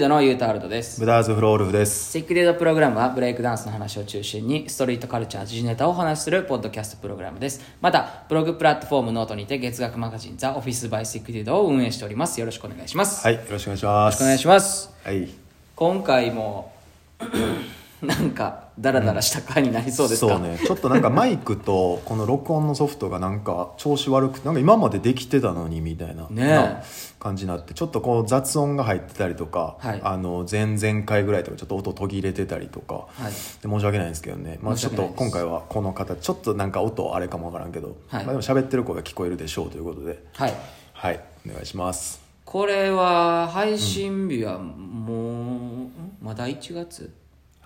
[0.00, 2.12] リードのユータールドですブダーズフロールフです。
[2.12, 14.22] セキュリードプログラムはブレイクダンスの話を中心にストリートカルチャー時事ネタをお話しするポッドキャストプログラムですまたブログプラットフォームノートにて月額マガジンザオフィスバイセキュリードを運営しておりますよろしくお願いします、はい、よろしくお願いします。
[14.22, 15.28] お願いしますはい。
[15.76, 16.72] 今回も
[18.02, 26.82] なんかダラダラした回になりそうですか、そうね、ちょっとなんかマイクとこの録音のソフトがなんか調子悪くて、なんか今までできてたのにみたいな、ね
[27.18, 30.00] 感じになって、ちょっとこう雑音が入ってたりとか、はい。
[30.02, 33.32] あの前々回ぐらいとかちょっと音途切れてたりとか、はい。
[33.62, 38.24] で申し訳ないんですけどね、まあちょっと今回はこの方、ちょっとなんか音あれかもわからんけど、はい。
[38.24, 40.54] まあでも喋ってる声が聞こえるでしょうということで、はい。
[40.94, 42.22] はい、お願いします。
[42.46, 45.92] これは配信日はもう、ん？
[46.22, 47.12] まだ1月？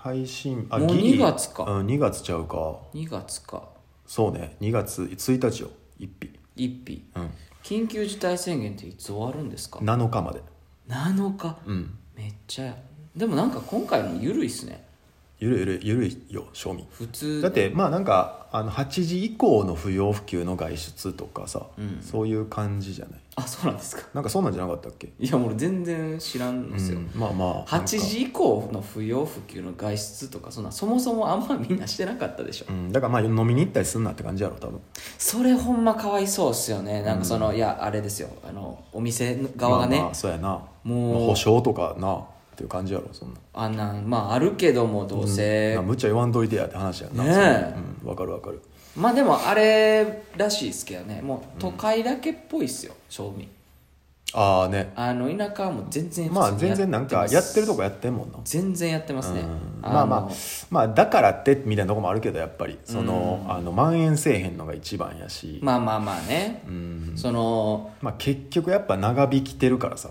[0.04, 1.14] 配信もうギリ。
[1.14, 1.64] 2月か。
[1.64, 2.76] うん、2月ちゃうか。
[2.92, 3.70] 2月か。
[4.06, 4.54] そうね。
[4.60, 5.70] 2月1日よ。
[5.98, 6.38] 1日。
[6.56, 7.10] 1日。
[7.16, 7.30] うん。
[7.62, 10.42] 緊急事態宣言っていつ終わるんですか？7日まで。
[10.88, 11.98] 7日、うん。
[12.14, 12.76] めっちゃ
[13.16, 14.86] でもなんか今回の緩いっすね
[15.40, 16.86] ゆるゆるゆるいよ賞味。
[16.90, 22.00] 普通だってまあなんかあの8時以降の不要不急の外出とかさ、うん。
[22.00, 23.20] そういう感じじゃない？
[23.36, 24.02] あそうなんですか？
[24.14, 25.12] なんかそんなんじゃなかったっけ？
[25.18, 34.80] いやもう全然知らんのですよ、うんまあまあ8時以降の不要不急の外出とかそんなそもそもあんまみんなしてなかったでしょ、うん、だからまあ飲みに行ったりすんなって感じやろ多分。
[35.18, 37.02] それほんまかわいそうっすよね。
[37.02, 38.28] なんかその、いやあれですよ。
[38.48, 40.62] あのお店側がね、まあまあそうやな。
[40.84, 41.14] もう。
[41.14, 42.24] まあ保証とかな
[42.54, 43.40] っていう感じやろそんな。
[43.52, 47.24] あんなんまああるけどもどうせ、なむっちゃ言わんといてやって話やんな。
[47.24, 47.34] ねえ。
[47.34, 47.46] それ
[48.02, 48.62] うんわかるわかる。
[48.96, 51.20] まあでもあれらしいですけどね。
[51.20, 53.48] もう都会だけっぽいっすよ正味。
[54.36, 54.92] ああね。
[54.96, 58.38] あの田舎はもう全然普通にまあ全然なんかやってるとこやってんもんな。
[58.44, 59.48] 全然やってますね、うん。
[59.82, 60.30] あのまあまあ
[60.70, 62.78] まあだからってみたいなとこもあるけどやっぱり。
[62.84, 67.12] その、あの蔓延せえへんのが一番やし、まあまあまあね、うん。
[67.16, 70.10] そのまあ、結局やっぱ長引きてるからさ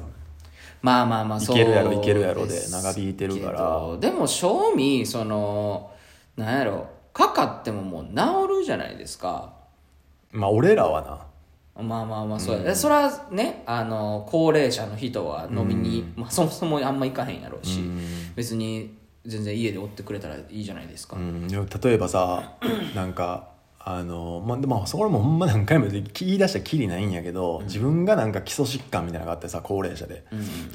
[0.84, 3.52] まあまあまあいそうけるやろいけるやろで長引いてるから。
[3.52, 5.92] けどでも正味その
[6.36, 9.54] なんやろかかってももう治るじゃないですか。
[10.32, 11.26] まあ俺らはな。
[11.82, 17.80] まあまあまあそうや、でそれはねあの高齢者の人は飲みに、まあ、そもそもあんま行かへんやろうし、
[18.36, 18.96] 別に
[19.26, 22.54] 全然家でおってくれたらいいじゃないですか、うん、例えばさ
[22.94, 23.53] なんか
[23.86, 26.04] あのまあでもそこもほんま何回も言い
[26.38, 30.24] 出したらきりないんやけど、自分がなんか基礎疾患みたいなのがあってさ高齢者で、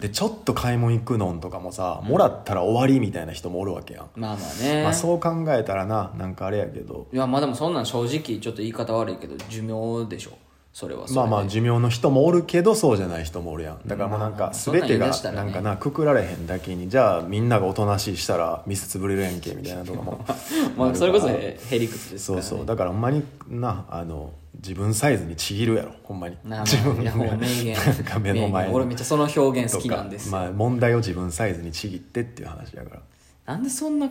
[0.01, 7.07] でちょっと買い物行くのんとかもさもらったら終わりみたいな人もおるわけやん、まあまあね、まあ、そう考えたらななんかあれやけど。
[7.11, 10.33] いやまあでもそんなん正直ちょっと言い方悪いけど寿命でしょ
[10.79, 13.81] それはそれでまあまあ寿命の人もおるけどそうじゃない人もおるやん。
[13.85, 20.25] だからもうなんか全てがなんかなくくられへんだけにじゃあみんながおとなしいしたらミス潰れるやんけみたいなとかも。
[20.79, 22.65] まあそれこそへへりくつですから、ね、そうそう。
[22.67, 25.95] だからほんまになあの自分サイズにちぎるやろ。
[26.05, 26.37] ほんまに。
[26.45, 27.77] 自分いやもう名言。
[27.77, 33.01] なんか目の前俺めっちゃその表現好きなんですまあ問題を自分サイズにちぎってっていう話やから。
[33.47, 34.09] なんでそんな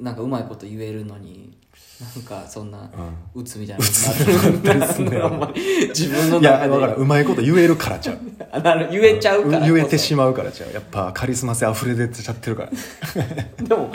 [0.00, 1.56] なんかうまいこと言えるのに
[2.00, 2.90] なんかそんな、
[3.34, 3.84] うつみたいな。
[3.84, 3.92] こ
[4.62, 5.52] となってるんだろうお前
[5.88, 8.18] 自分のいや中で分からんうまいこと言えるからちゃう。
[8.50, 9.74] あなる言えちゃうからこそ。
[9.74, 10.72] 言えてしまうからちゃう。
[10.72, 12.70] やっぱカリスマ性溢れ出ちゃってるから。
[13.62, 13.92] でも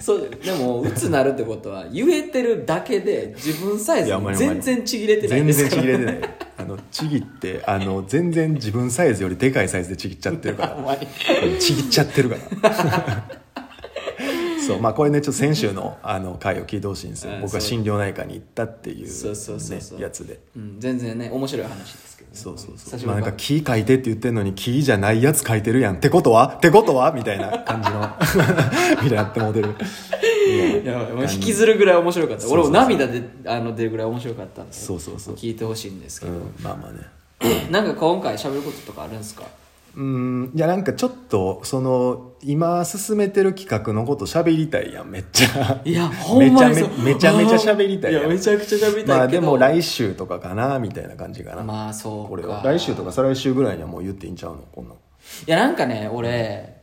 [0.00, 6.20] そうでもうつなるってことは言えてるだけで自分サイズ全然ちぎれてない全然ちぎれてない。
[6.56, 10.98] あのちぎってあの全然自分サイズよりでかいサイズでちぎっちゃってるから。
[11.60, 13.43] ちぎっちゃってるから
[14.66, 14.80] そう。
[14.80, 17.34] まあこれねちょっと先週のあの回を聞いてほしいんですよ。
[17.34, 17.40] うん。
[17.42, 20.00] 僕は心療内科に行ったっていう、ね、そうそうそうそう。
[20.00, 20.40] やつで。
[20.56, 28.08] うん、全然ね面白い話ですけどね、そうそう久そうまあなんか木書いてって言ってんのに木じゃないやつ書いてるやんってことは ってことはみたいな感じの
[29.02, 29.74] みたいになってモデル。
[30.46, 32.42] いやもう引きずるぐらい面白かった。
[32.42, 32.70] そうそうそう。
[32.70, 35.34] 俺も涙であの出るぐらい面白かったんでそうそうそう。
[35.34, 36.54] 聞いてほしいんですけど、うん。
[36.60, 37.00] まあまあね。
[37.70, 39.44] なんか今回喋ることとかあるんですか？
[39.96, 45.80] うんいやなんかちょっとその今進めてる企画のこと喋りたいやんめっちゃ。
[45.84, 48.22] いやほんまにめちゃめめちゃめちゃ喋りたいやん。
[48.24, 49.14] やめちゃくちゃ喋りたいけど。
[49.14, 51.62] まあでも来週とかかなみたいな感じかな。
[51.62, 52.28] まあそうか。
[52.30, 52.62] これは。
[52.64, 54.64] 来週とか再来週ぐらいにはもう言っていいんちゃうの？
[54.72, 54.94] こんなん。
[54.94, 54.98] い
[55.46, 56.82] やなんかね俺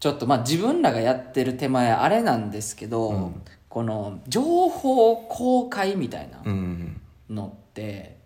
[0.00, 3.32] ちょっとまあ自分らがやってる手前あれなんですけど、
[3.68, 7.00] この情報公開みたいなうん。
[7.30, 8.17] のって、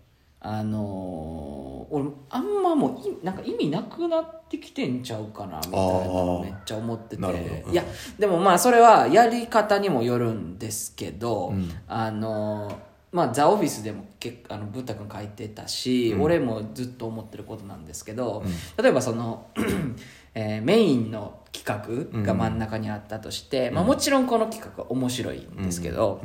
[0.43, 7.21] あのー俺あんまもういなんか意味なくなってきてんちゃうかなみたいなのめっちゃ思ってて。
[7.21, 7.71] うん。
[7.71, 7.83] いや
[8.17, 11.69] でもまあそれはやり方にもよるんですけど、うん。
[11.87, 12.75] あのー
[13.13, 18.43] まあ、ザ・オフィスでもけあのブッダ君書いてたし、俺もずっと思ってることなんですけど、
[18.75, 19.51] 例えばその、
[20.33, 26.23] えーメインの企画が真ん中にあったとして、まあ、もちろんこの企画は面白いんですけど、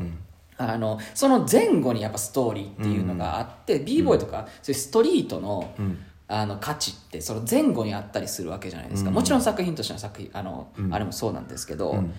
[0.59, 5.73] あのその前後にやっぱストーリーっていうのがあって、b ボーイとかそういうストリートの、
[6.27, 9.15] あの価値ってその前後にあったりするわけじゃないですか、うん。
[9.15, 10.95] もちろん作品としての作品あの、うん。
[10.95, 12.13] あれもそうなんですけど、うん。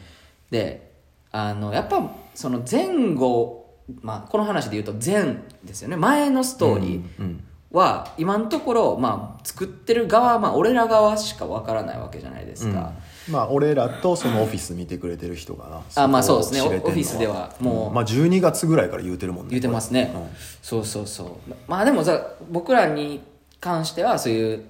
[0.49, 0.89] で
[1.31, 5.95] あのやっぱその前後、まあ、この話で言うと前ですよね。
[5.95, 7.43] 前のストーリーうん。
[7.71, 12.93] は今のところ、まあ、作ってる側は、まあ、俺ら側しかわからないわけじゃないですか、
[13.29, 16.61] まあ俺らとそのオフィス見てくれてる人がなあまあそうですね。
[16.61, 17.93] オフィスではもう。
[17.93, 19.51] まあ12月ぐらいから言うてるもんね。
[19.51, 20.27] 言うてますね、うん。
[20.61, 21.53] そうそうそう。
[21.67, 23.21] まあでもさ僕らに
[23.59, 24.65] 関してはそういう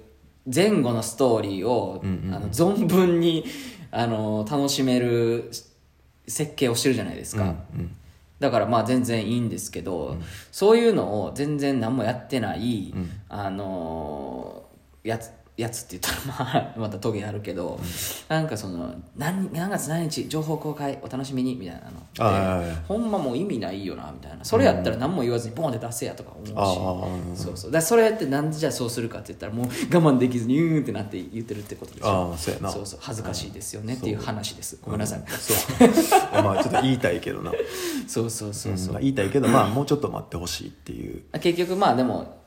[0.54, 3.46] 前後のストーリーを、うんうんあの存分に
[3.92, 5.52] あの楽しめる
[6.28, 7.48] 設計をしてるじゃないですか、う
[7.78, 7.96] ん
[8.40, 10.16] だからまあ全然いいんですけど、
[10.50, 13.12] そういうのを全然何もやってない、うん。
[13.28, 14.70] あのー
[15.04, 17.80] やつやつって言ったらまあまたトゲあるけど、
[18.30, 21.82] なんかその何何月何日情報公開お楽しみにみたい
[22.18, 24.46] なのほんまもう意味ないよなみたいな。
[24.46, 27.72] それやったら何も言わずにボンって出せやとか思うし、そうそう。
[27.72, 29.70] だそれってなんでじゃあそうするかって言ったらもう我
[30.14, 32.70] 慢できずにうーんってなって言ってるってことでしょああそうやな。
[32.70, 33.00] そうそう。
[33.02, 34.80] 恥ずかしいですよねっていう話です。
[34.82, 35.54] ごめんなさい、そ
[35.86, 36.44] う。
[36.44, 37.52] まあちょっと言いたいけどな。
[38.08, 41.24] そうそうそうそう、言いたいけどまあもうちょっと待ってほしいっていう。
[41.40, 42.39] 結局まあでも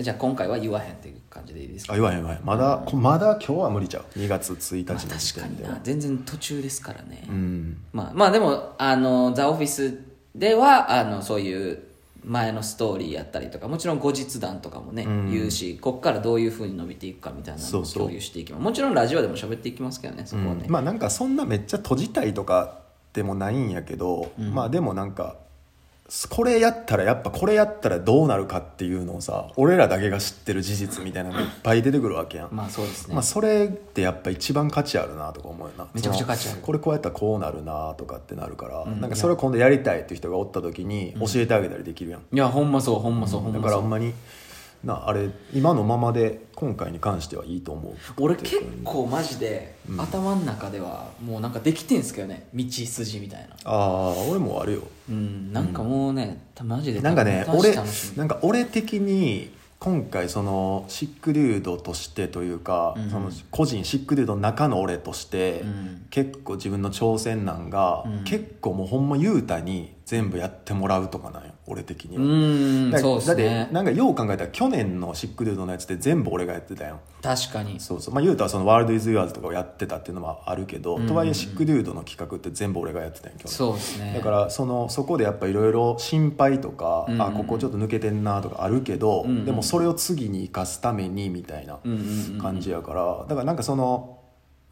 [0.00, 1.94] じゃあ今回は言わへんっていう感じでいいですか？
[1.94, 2.40] あ言わへん言わへん。
[2.44, 4.18] まだこまだ今日は無理ちゃう。
[4.18, 5.74] 2月1日まあの時確かに点では。
[5.76, 7.76] な全然途中ですからね、うん。
[7.92, 9.98] まあまあでもあのザ・オフィス
[10.34, 11.82] ではあのそういう
[12.24, 15.32] 前のストーリーやったりとかもちろん後日談とかもね、うん。
[15.32, 18.62] 言うしこっからどういうふうに伸びていくかみたいなのを共有していきます。
[18.62, 20.70] もちろんラジオでも喋っていきますけどねそこはね、うん。
[20.70, 22.80] まあなんかそんなめっちゃ閉じたいとか
[23.12, 25.36] でもないんやけど、まあでもなんか
[26.30, 35.86] これやったらやっぱこれやったらどうなるかっていうのをさ俺らだけが知ってる事実みたいなのがいっぱい出てくるわけやん、まあそうですね、まあ、それってやっぱ一番価値あるなとか思うよな。
[35.92, 36.60] めちゃくちゃ価値ある。
[36.62, 43.80] これこうやったらこうなるなとかってなるから、うんなんかそれを今度やりたいっていう人がおった時に教えてあげたりできるやん、いやほんまそうほんまそう、ほんだまそう。
[43.80, 44.14] んからほまに
[44.84, 47.96] なあれ今のままで今回に関してはいいと思う。
[48.18, 52.48] 俺結構マジで、頭の中ではもうなんかできてんすけどね。
[52.54, 53.56] 道筋みたいな。
[53.64, 54.82] ああ俺もあるよ。
[55.08, 63.10] うんなんかもうね、たマジでなんかね俺なんか俺的に今回そのシックデュードとしてというか、うん。
[63.10, 66.06] その個人シックデュードの中の俺として、うん。
[66.10, 68.24] 結構自分の挑戦なんが、うん。
[68.24, 72.26] 結構もうほんま雄太に全部やってもらうとかなんよ俺的にうは。
[72.26, 77.00] だーんそうですだってねなんかよう考えたら去年のシックデュードのやつって全部俺がやってたやん。
[77.22, 77.80] 確かに。
[77.80, 78.14] そうそう。
[78.14, 81.06] まあ雄太はその「ワールド・イズ・ユアーズ」とかをやってたっていうのもあるけど、うん。
[81.06, 84.14] とはいえシックデュードの企画って全部俺がやってたんや去年そうですね。
[84.16, 87.22] だからそのそこでやっぱいろいろ心配とか、うんうん。
[87.22, 89.44] あここちょっと抜けてんなとかあるけど、うんうん。
[89.44, 91.78] でもそれを次に生かすためにみたいな
[92.40, 94.18] 感じやから、だからなんかその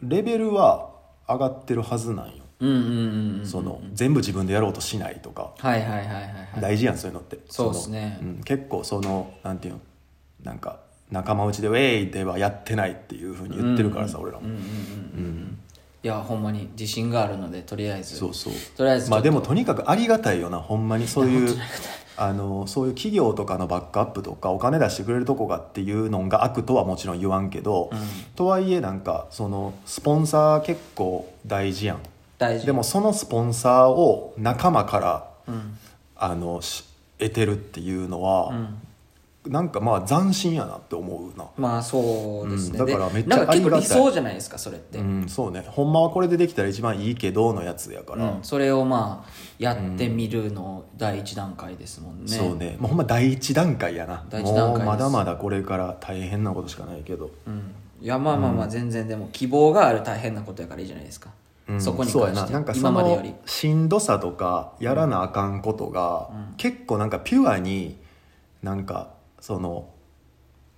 [0.02, 0.90] レベルは
[1.28, 6.18] 上がってるはずなんよ、その全部自分でやろうとしないとか、はいはいはいはいは
[6.58, 6.60] い。
[6.60, 7.38] 大事やんそういうのって。
[7.48, 8.18] そうっすね。
[8.22, 9.80] うん、結構そのなんていうの
[10.42, 10.80] なんか
[11.10, 15.58] 仲間内で「ウェイ!」ではやってないっていうふうに言ってるからさ、俺らも、うんうんうんうん。
[16.02, 18.16] いやほんまに自信があるのでとりあえず。
[18.16, 18.52] そうそう。
[18.76, 21.56] とりあえずまあでもとにかくありがたいよなほんまにそういう
[22.16, 27.98] あのそういう企業とかのバックアップとかお金出してくれるとこがっていうのが悪とはもちろん言わんけど、うん。
[28.34, 31.98] とはいえなんかそのスポンサー結構大事やん
[32.38, 32.66] 大事。
[32.66, 35.78] でもそのスポンサーを仲間からうん。
[36.18, 36.84] あのし
[37.18, 39.52] 得てるっていうのは、うん。
[39.52, 41.46] なんかまあ斬新やなって思うな。
[41.56, 42.86] まあそうですね、うん。
[42.86, 45.64] だからめっちゃでなんか結構ありがたい理想じゃないですかそれって、うんそうね。
[45.68, 48.42] ほんまはこれでできたら一番いいけどのやつやから、うん。
[48.42, 52.76] それをまあやってみるの第一段階ですもんね、そうね。
[52.80, 54.24] もうほんま第一段階やな。
[54.30, 61.30] 第一段階まだまだこれから大変なことしかないけど、うん、いやまあまあまあ全然でも希望がある大変なことやからいいじゃないですか、
[61.68, 61.80] うん。
[61.80, 62.58] そこにそうや関してな。
[62.58, 67.98] なんかそのしんどさとかやらなあかんことが、結構なんかピュアに
[68.62, 69.90] なんかその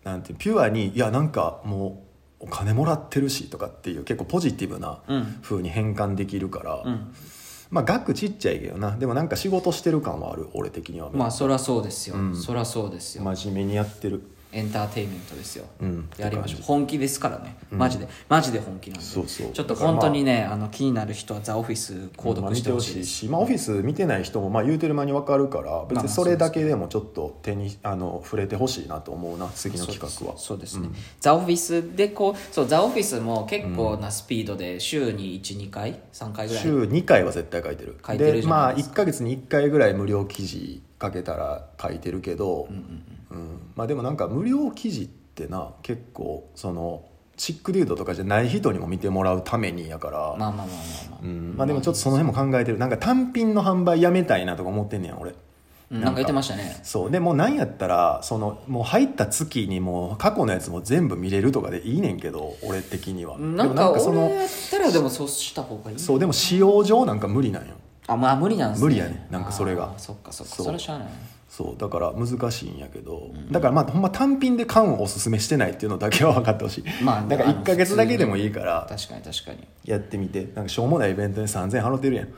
[0.05, 2.05] なんていうピュアにいやなんかも
[2.41, 5.39] うお金もらってるしとかっていう結構ポジティブなうん。
[5.43, 7.15] 風に変換できるから、うん。
[7.71, 8.97] まあ額ちっちゃいけどな。
[8.97, 12.37] でもなんか仕事してる感はある俺的には、まあそりゃそうですよ、うん。
[12.37, 13.25] そりゃそうですよ。
[13.25, 16.09] 真面目にやってるエンターテインメントですよ、うん。
[16.17, 17.57] やりましょう本気ですからね。
[17.71, 19.05] マジで、マジで本気なんで。
[19.05, 19.53] そうそう。
[19.53, 30.39] ちょっと本当にね、あの気になる人はザ・オフィス購読してほしいし、まあ、オフィス見てない人もまあ言うてる間に分かるから別にそれだけでもちょっと手にあの触れてほしいなと思うな次の企画は。
[30.39, 30.79] そうです。
[30.79, 30.89] ね、
[31.21, 36.63] ザ・オフィスでこうそうザ・オフィスも結構なスピードで週に12回3回ぐらい。
[36.63, 37.99] 週2回は絶対書いてる。
[38.07, 43.03] 書いてるでまあ1か月に1回ぐらい無料記事書けたら書いてるけど、うん
[43.77, 47.05] まあでもなんか無料記事ってな結構その
[47.37, 50.67] チックデュードとかじゃない人にも見てもらうためにやから、まあまあまあまあ
[51.11, 51.55] まあ、うん。
[51.57, 52.79] まあでもちょっとその辺も考えてる。
[52.79, 55.35] なんか単品の販売やめたいなとか思ってんねや俺。
[55.93, 56.01] うん。
[56.01, 56.17] なんか。
[56.17, 56.81] 言ってましたね。
[56.83, 57.11] そう。
[57.13, 63.39] でもうなんやったらそのもう入った月にもう過去のやつも全部見れるとかでいいねんけど俺的には。
[63.39, 65.99] なんでかそのやったらでもそうした方がいい。
[66.01, 67.77] そうでも使用上なんか無理なんよ
[68.09, 68.85] あまあ無理なんですね。
[68.87, 69.27] 無理やね。
[69.31, 69.85] なんかそれが。
[69.85, 70.55] あーそっかそっか。
[70.57, 71.09] そうそれはしゃあない
[71.49, 71.81] そう。
[71.81, 76.85] だから難しいんやけど、だからまあほんま単品で缶をおすすめしてないっていうのだけは分かってほしい。
[77.05, 78.87] まあ だから1か月だけでもいいから。
[78.89, 79.59] 確かに確かに。
[79.85, 80.49] やってみて。
[80.55, 82.29] なんかしょうもないイベントに3000円払ってるやん。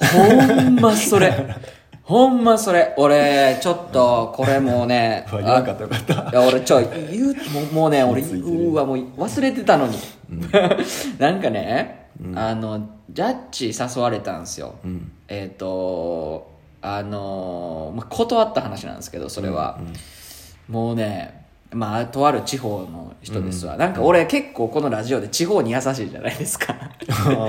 [0.00, 1.32] ほんまそれ。
[2.02, 2.94] ほんまそれ。
[2.98, 6.14] 俺ちょっとこれもうね うわ言わんかったよかった。
[6.14, 8.68] いや俺ちょ言うもうもうね俺ついてる。
[8.70, 9.96] うわもう忘れてたのに、
[11.18, 12.03] なんかね、
[12.34, 15.10] あのジャッジ誘われたんですよ、ん。
[15.28, 19.80] えっ、とあのまあ、断った話なんですけどそれは、
[20.68, 26.74] もうねまあとある地方の人ですわ、なんか俺結構このラジオで地方に優しいじゃないですか。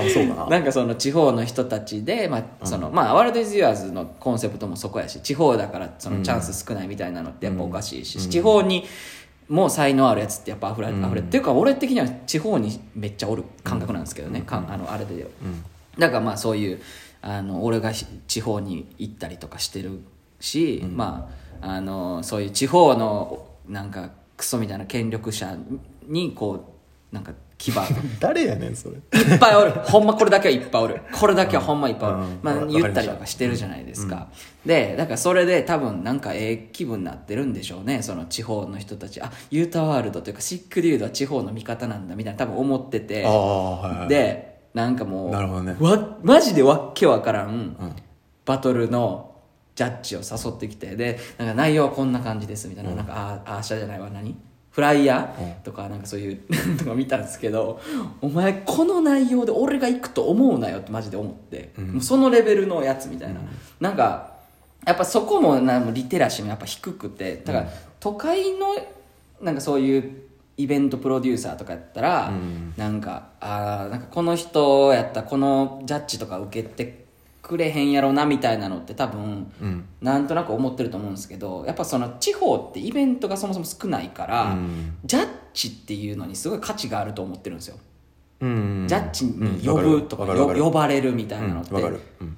[0.10, 0.48] そうかな。
[0.50, 8.86] なんかその地方の人たちで、まあそのまあ、ワールド・イズ・ユアーズのコンセプトもそこやし地方だからそのチャンス少ないみたいなのってやっぱおかしいし、地方に
[9.48, 15.28] もう才能あるやつってやっぱ溢れ,、溢れっていうか俺的には地方にめっちゃおる感覚なんですけどね、かんあのあれで、
[15.98, 16.82] だからまあそういう
[17.22, 20.00] あの俺がし地方に行ったりとかしてる
[20.40, 21.30] し、ま
[21.62, 25.56] ああのそういう地方のなんかクソみたいな権力者
[26.08, 26.76] にこ
[27.12, 27.74] うなんか牙
[28.20, 29.72] 誰やねんそれいっぱいおる。
[29.72, 31.02] ほんまこれだけはいっぱいおる。
[31.14, 32.20] これだけはほんまいっぱいおる。
[32.20, 34.28] うんまあわ言ったりとかしてるじゃないですか。
[34.66, 38.02] で、だからそれで多分なんかええ気分になってるんでしょうね。
[38.02, 39.22] その地方の人たち。
[39.22, 43.30] あ、ユータワールドというかシックデュードは地方の味方なんだみたいな多分思っててあ。
[43.30, 47.78] あはいはいで、なんかもう、なるほどねわ、マジでわっけわからん、
[48.46, 49.32] バトルの
[49.76, 54.36] ジャッジを誘ってきて、で、なんか内容はこんな感じですみたいな、なんか、ああ、あーしゃじゃないわ、何
[54.76, 56.40] フライヤーとかなんかそういう
[56.78, 57.80] とか見たんですけど、
[58.22, 63.40] お前この内容で俺が行くと思うなよってマジで思って、もうそのレベルのやつみたいな。
[63.80, 64.34] なんか、
[64.86, 67.68] やっぱそこもなリテラシーもやっぱ低くて、だから
[68.02, 68.76] 都会の
[69.42, 70.12] なんかそういう
[70.58, 72.34] イベントプロデューサーとかやったら、
[72.76, 77.05] なんかあーなんかこの人やったらこのジャッジとか受けて
[77.46, 79.52] くれへんやろなみたいなのって多分、
[80.02, 84.58] なんとなく思ってると思うんですけどやっぱその地方ってイベントがそもそも少ないから、
[85.04, 87.78] ジャッジっていうのにすごい価値があると思ってるんですよ。
[88.42, 90.42] うんジャッジに呼うんぶとか,、わかる。
[90.42, 90.64] わかる。
[90.64, 91.72] 呼ばれるみたいなのって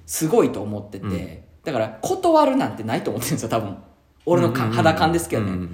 [0.06, 3.78] すごいと思ってて、だから断るなんてないと思ってるんですよ多分。
[4.26, 5.70] 俺のか肌感ですけどね、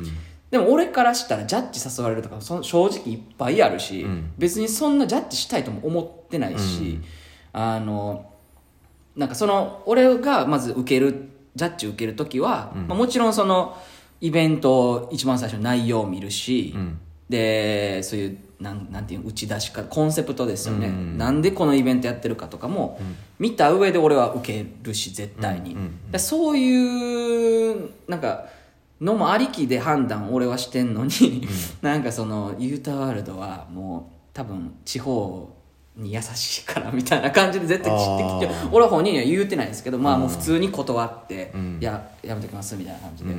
[0.52, 4.06] でも俺からしたらジャッジ誘われるとかそ正直いっぱいあるし、
[4.38, 7.00] 別にそんなジャッジしたいとも思ってないし、
[7.52, 8.33] あの
[9.16, 13.78] なんかその俺がまず受けるジャッジ受ける時は、まあ、もちろんその
[14.22, 16.74] イベント一番最初の内容を見るし、
[17.30, 23.00] でそういうなんなんていうの打ち出しかコンセプトですよね、なんでこのイベントやってるかとかも
[23.38, 25.76] 見た上で俺は受けるし絶対に、
[26.12, 28.46] でそういうなんか
[29.02, 31.48] のもありきで判断俺はしてんのに、
[31.84, 35.54] なんかそのユータワールドはもう多分地方
[35.96, 43.32] に優しいからみたいな感じで絶対知ってきて俺は本人には言うてないんですけどまあもう普通に断って、いややめときますみたいな感じで、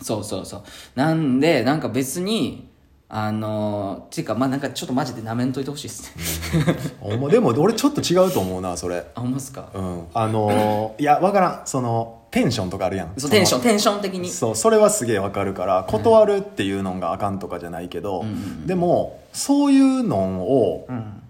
[0.00, 0.62] そうそうそう。
[0.94, 2.68] なんでなんか別に
[3.08, 9.04] あのっていうかまあなんかちょっとマジでなめんといてほしいですね、お前でも俺ちょっと違うと思うなそれ。
[9.14, 10.06] あほんまっすか、うん。
[10.14, 11.62] あのーいやわからん。
[11.66, 13.12] そのテンションとかあるやん。
[13.18, 14.30] そうテンションンテンション的に。
[14.30, 18.24] そうそれはすげえわかるから断るっていうのがあかんとかじゃないけど、
[18.64, 21.20] でもそういうのをうん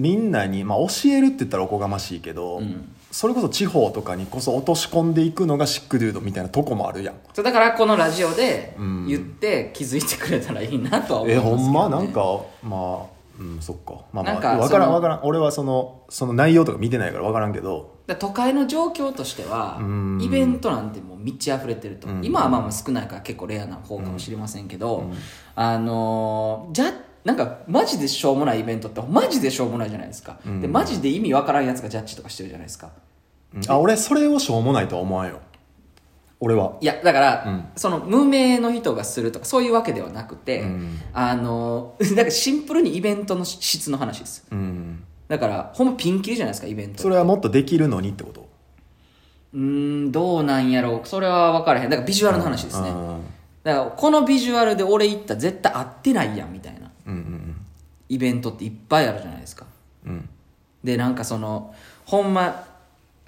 [0.00, 2.62] みんなに、まあ、教えるって言ったらおこがましいけど、
[3.10, 7.14] それこそ地方とかにこそ落とし込んでいくのがシックデュードみたいなとこもあるやん。
[7.34, 9.06] そうだからこのラジオでうん。
[9.06, 11.88] 言って気づいてくれたらいいなとは思いえますけど、ね、ほんま？
[11.90, 12.20] なんか
[12.62, 13.94] まあうんそっか。
[14.12, 15.20] まあまなんかあ分からん分からん。
[15.24, 17.98] 俺はそのその内容とか見てないから分からんけど。
[18.18, 20.18] 都会の状況としてはうん。
[20.22, 22.24] イベントなんてもう満ち溢れてると、うん。
[22.24, 25.10] 今はまあまあ少ないから結構レアな方かもしれませんけど、
[25.54, 26.92] あのーじゃ
[27.24, 32.90] なんかマジでしょうもないイベントってマジでしょうもないじゃないですか、でマジで意味わからんやつがジャッジとかしてるじゃないですか。
[33.54, 33.62] うん。
[33.68, 35.40] あ俺それをしょうもないとは思わんよ。
[36.40, 36.78] 俺は。
[36.80, 37.64] いやだから、うん。
[37.76, 40.98] その無名の人がするとかそういうわけではなくて、うん。
[41.12, 44.46] あの ーだからシンプルにイベントの質の話です。
[44.50, 45.04] うん。
[45.28, 48.48] だからほんまピンキリじゃないですかイベントそれはもっとできるのにってこと？
[49.52, 49.60] うー
[50.08, 51.06] んどうなんやろう。
[51.06, 51.90] それは分からへん。
[51.90, 53.20] だからビジュアルの話ですね、うん。
[53.62, 56.79] だからこのビジュアルで俺行ったら絶対合ってないやんみたいな
[57.10, 57.56] うんうん
[58.08, 59.66] イベントっていっぱいあるじゃないですか。
[60.04, 60.28] うん。
[60.82, 61.74] でなんかその
[62.04, 62.66] ほんま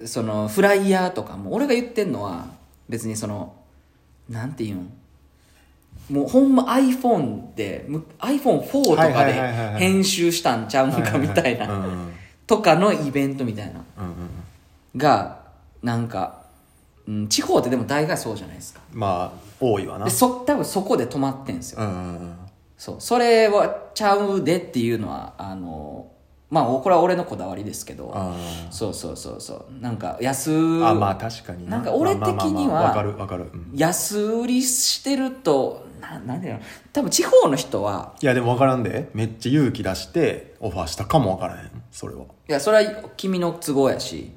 [0.05, 2.47] そのフライヤーとかも俺が言ってんのは
[2.89, 3.55] 別にその
[4.29, 4.93] なんていうん？
[6.11, 9.81] もうほんま iPhone でむ iPhone4 とかはいはいではいはいはい。
[9.81, 11.69] 編集したんちゃうんかみたいな。
[11.73, 12.13] うんうん
[12.45, 13.85] とかのイベントみたいな。
[13.99, 14.15] うんうん
[14.97, 15.43] が
[15.83, 16.43] なんか
[17.07, 18.81] ううん、地方ってでも大概そうじゃないですか。
[18.93, 20.05] まあ多いわな。
[20.05, 22.37] でそ多分そこで止まってんですよ、うんうんうん
[22.83, 22.97] そう。
[22.99, 26.11] それはちゃうでっていうのはあの
[26.51, 28.11] まあこれは俺のこだわりですけど。
[28.13, 28.35] あ
[28.73, 29.81] そうそうそうそう。
[29.81, 31.79] なんか安ーあまあ確かにな。
[31.79, 32.93] んか俺的には
[33.73, 36.61] 安売りしてるとななんでやろ
[36.93, 39.11] 多分地方の人はいやでも分からんで。
[39.15, 41.71] めっちゃ勇気出してオファーしたかも分からへん。
[41.93, 42.25] それは。
[42.25, 44.33] いやそれは君の都合やし。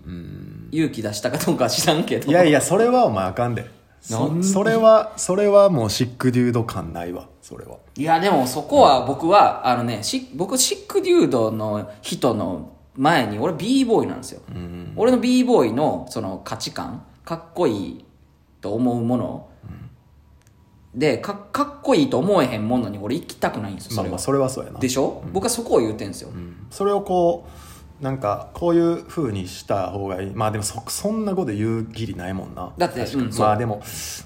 [0.72, 2.30] 勇気出したかどうかは知らんけど。
[2.30, 3.66] いやいやそれはお前あかんで
[4.08, 7.78] そそれはそれはもうシックデュード感ないわそれは。
[7.98, 14.42] いやでもそこは僕は、あのねし僕シックデュードの人の前に俺 b ボーイなんですよ、
[14.96, 18.06] 俺の b ボーイのその価値観かっこいい
[18.62, 19.50] と思うもの、
[20.94, 24.80] でかかっこいいと思えへんものに俺行きたくないんですよそれは、まあまあそれはそうやな。
[24.80, 26.68] でしょ、僕はそこを言うてんですよ、うん。
[26.70, 27.65] それをこう
[28.02, 30.32] なんかこういうふうにした方がいい。
[30.34, 32.74] まあでもそそんなこと言う義理ないもんな。
[32.78, 33.24] だって確かに。
[33.26, 33.82] うんまあでも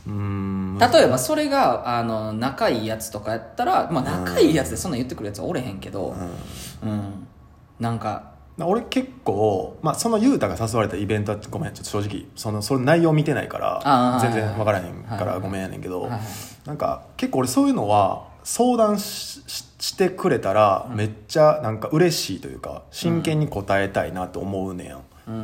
[0.07, 0.77] うーん。
[0.79, 6.15] 例えばそれがあの仲いいやつとかやったら、まあ、仲いいやつでそんなん言ってくるやつはおれへんけど
[6.81, 7.27] うん、
[7.79, 8.31] なんか
[8.65, 16.09] 俺結構、まあ、その雄太が誘われたイベントはごめんちょっと正直そのその内容見てないから全然分からへんからごめんやねんけど、
[16.65, 25.35] なんか結構俺そういうのは相談してくれたらめっちゃなんか嬉しいというか真剣に答えたいなと思うねやん、うん。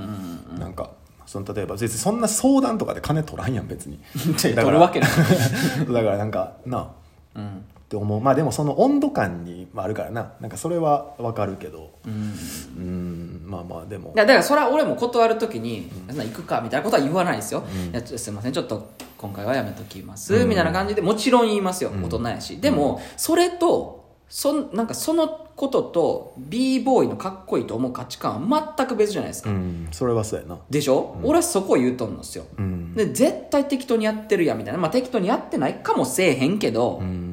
[0.53, 0.89] うんなんか
[1.27, 3.99] その例えば別にそんな相談とかで金取らんやん別に。
[4.41, 5.09] 取るわけない。
[5.11, 6.87] だから なんかなあ。
[7.35, 8.21] うんって思う。
[8.21, 10.33] まあでもその温度感にもあるからな。
[10.41, 11.91] なんかそれは分かるけど。
[12.05, 12.33] うん。
[12.77, 13.41] うん。
[13.45, 14.13] まあまあでも。
[14.15, 29.87] いやだからそれは俺も断る時に「そんな行くか」みたいなことは言わないですよ「いやちょっとすいませんちょっと今回はやめときます」みたいな感じでもちろん言いますよ大人やし、でもそれとそんなんかそのことと b ボーイのかっこいいと思う価値観は全く別じゃないですか、うん。
[29.91, 30.57] それはそうやな。
[30.69, 32.93] でしょ、俺はそこを言うとんのですよ、うん。
[32.95, 34.79] で絶対適当にやってるやんみたいな。
[34.79, 37.24] まあ適当にやってないかもせえへんけど、うん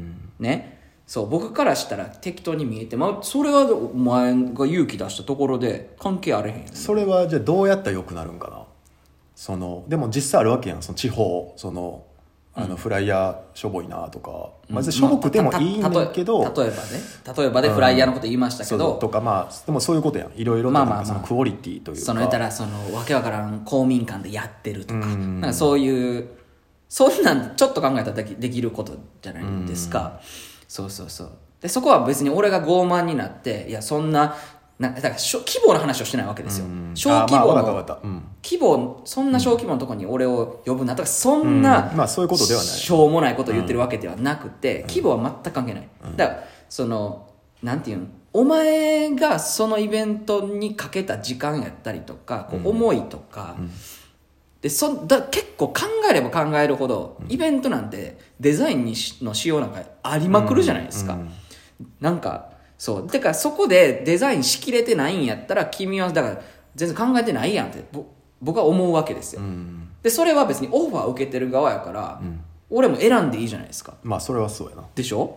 [0.43, 0.81] ね。
[1.07, 6.71] そう僕からしたら適当に見えてまあそれはお前が勇気出したところで関係あれへんよね。
[6.73, 8.65] それはじゃあどうやったらよくなるんかな？
[9.35, 10.83] そのでも実際あるわけやん。
[10.83, 12.05] その地方その
[12.55, 16.83] あのフライヤーしょぼいなとか、まあ、別にしょぼくてもいいんだけど、まあた例えばね。
[17.37, 20.33] 例えばでフライヤーのこと言いましたけそうど、とかまあでもそういうことやん。
[20.37, 21.05] いろいろとまあまあ。
[21.05, 22.03] そのクオリティというか。
[22.03, 25.41] その言ったらそのわけわからん公民館でやってるとか,、うん。
[25.41, 26.29] なんかそういう
[26.93, 30.21] そんなんちょっと考えたらできできることじゃないですか、
[30.69, 31.31] そうそうそう。
[31.59, 34.37] でそこは別に俺が傲慢になっていやそんな
[34.79, 36.91] なだから小規模な話をしてないわけですよ、うん。
[36.95, 38.23] 小規模あまあうん。
[38.45, 41.97] 規模そんな小規模のところに俺を呼ぶなとかそんな、うん。
[41.97, 42.69] まあそういうことではない。
[42.69, 47.31] しょうもないことを言ってるわけではなくて、規模は全く関係ない、だからその
[47.63, 53.57] なんていうのお前がそのイベントにかけた時間やったりとかこう思いとか、
[54.63, 61.31] でそだ結構考えれば考えるほど、イベントなんてデザインにしの仕様なんかありまくるじゃないですか、うん
[62.01, 63.07] なんかそう。
[63.09, 66.43] だからそこでデザインしきれてないんやったら君はだから
[66.77, 68.07] 全然考えてないやんってぼ
[68.41, 69.89] 僕は思うわけですよ、うん。
[70.03, 72.21] でそれは別にオファー受けてる側やから、
[72.71, 73.95] 俺も選んでいいじゃないですか。
[74.03, 74.85] まあそれはそうやな。
[74.95, 75.37] でしょ、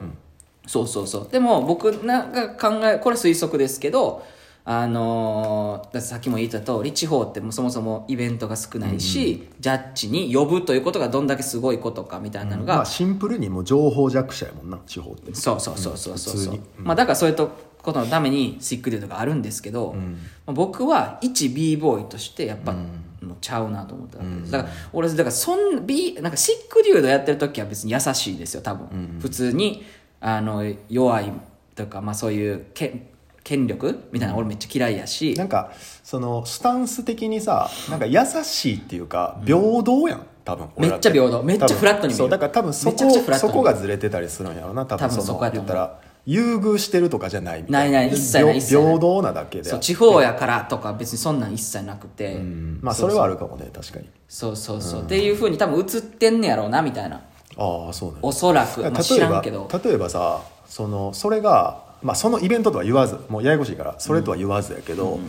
[0.68, 1.28] そうそうそう。
[1.32, 4.24] でも僕なんか考えこれ推測ですけど
[4.68, 15.36] あのーさっきも言った通り地方ってそもそもイベントが少ないし、ジャッジに呼ぶということがどんだけすごいことかみたいなのが、まあシンプルにもう情報弱者やもんな地方って。
[15.36, 16.34] そうそうそうそうそうそう。
[16.34, 16.62] 普通に。
[16.80, 17.52] まあだからそういうと
[17.84, 20.02] ことのためにシックデューとかあるんですけど、ま
[20.48, 29.86] あ、僕は一 b ボーイとしてやっぱ、もうちゃうなと思ったわけです、だから俺だからそん B なんかシックデュードやってる時は別に優しいですよ多分、普通に
[30.20, 31.32] あの弱い
[31.76, 33.08] とかまあそういう権
[33.46, 35.72] 権力みたいなの俺めっちゃ嫌いやし、なんか
[36.04, 41.44] そのスタンス的にさなんか優しいっていうか平等やん多分めっちゃ平等。
[41.44, 42.16] めっちゃフラットに見える。
[42.18, 47.86] そうだから多分そこそこがずれてたりするんやろな多分多分そこ言ったら優遇してるとかじゃないみたな。
[47.86, 48.86] いない一切ない平一切ない。
[48.86, 52.80] 平等なだけでそう地方やからとか別にそんなん一切なくて、うん。
[52.82, 54.10] まあそれはあるかもね確かに。
[54.28, 57.22] そうそうそう、っていうふうに多分映ってんねやろうなみたいな。
[57.58, 58.18] ああそうね。
[58.24, 59.70] おそらく、まあ、知らんけど。
[59.84, 65.20] 例えばさそのそれが、まあ、そのイベントとは言わずもうややこしいからそれとは言わずやけど、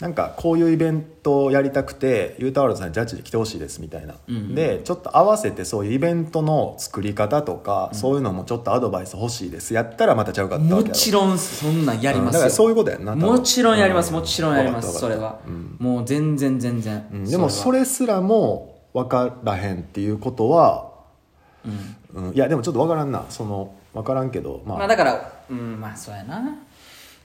[0.00, 4.14] なんかこういうイベントをやりたくてユータワールドさんにジャッジで来てほしいですみたいな、
[4.54, 9.74] でちょっと合わせてそういうイベントの作り方とか、そういうのもちょっとアドバイス欲しいです。
[9.74, 14.14] やったらまたちゃうかったもちろんそんなんやりますだからそういうことやんなもちろんやります、うん。
[14.16, 15.38] もちろんやりますそれは。
[15.78, 17.24] もう全然全然、うん。
[17.24, 20.90] でもそれすらも分からへんっていうことは、
[22.14, 22.32] うん。
[22.34, 23.24] いやでもちょっと分からんな。
[23.28, 26.40] その分からんけどまあ、まあだからうんまあそうやな。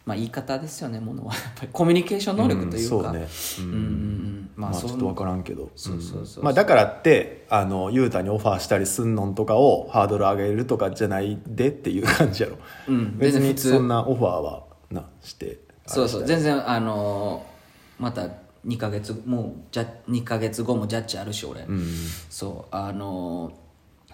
[0.05, 1.33] まあ言い方ですよねものは。
[1.33, 3.27] やっぱりコミュニケーション能力というか、うんそうね。
[3.59, 3.65] うん。
[3.65, 5.69] うんうんまあ、まあちょっと分からんけど。
[5.75, 6.41] そうそうそうう。
[6.43, 6.45] ん。
[6.45, 13.17] まあ、だからってあの雄太にオファーしたりすんのんとかをハードル上げるとかじゃないでっていう感じやろ、うん。
[13.17, 16.25] 別にそんなオファーはなしてそうそう。
[16.25, 18.29] 全然あのーまた
[18.65, 21.85] 2ヶ月もうじゃ2ヶ月後もジャッジあるし俺、うん。
[22.29, 22.75] そう。
[22.75, 23.66] あのー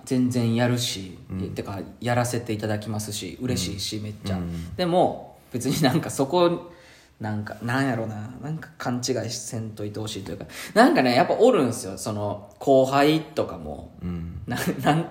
[0.05, 1.17] 全然やるし、
[1.55, 4.39] てかやらせていただきますし嬉しいし、めっちゃ、
[4.75, 6.71] でも別になんかそこ
[7.19, 11.97] なんかなんやろななんか勘違いせんといてほしいというかなんかねやっぱおるんすよ。
[11.97, 14.41] その後輩とかも、うん。
[14.45, 15.07] ななん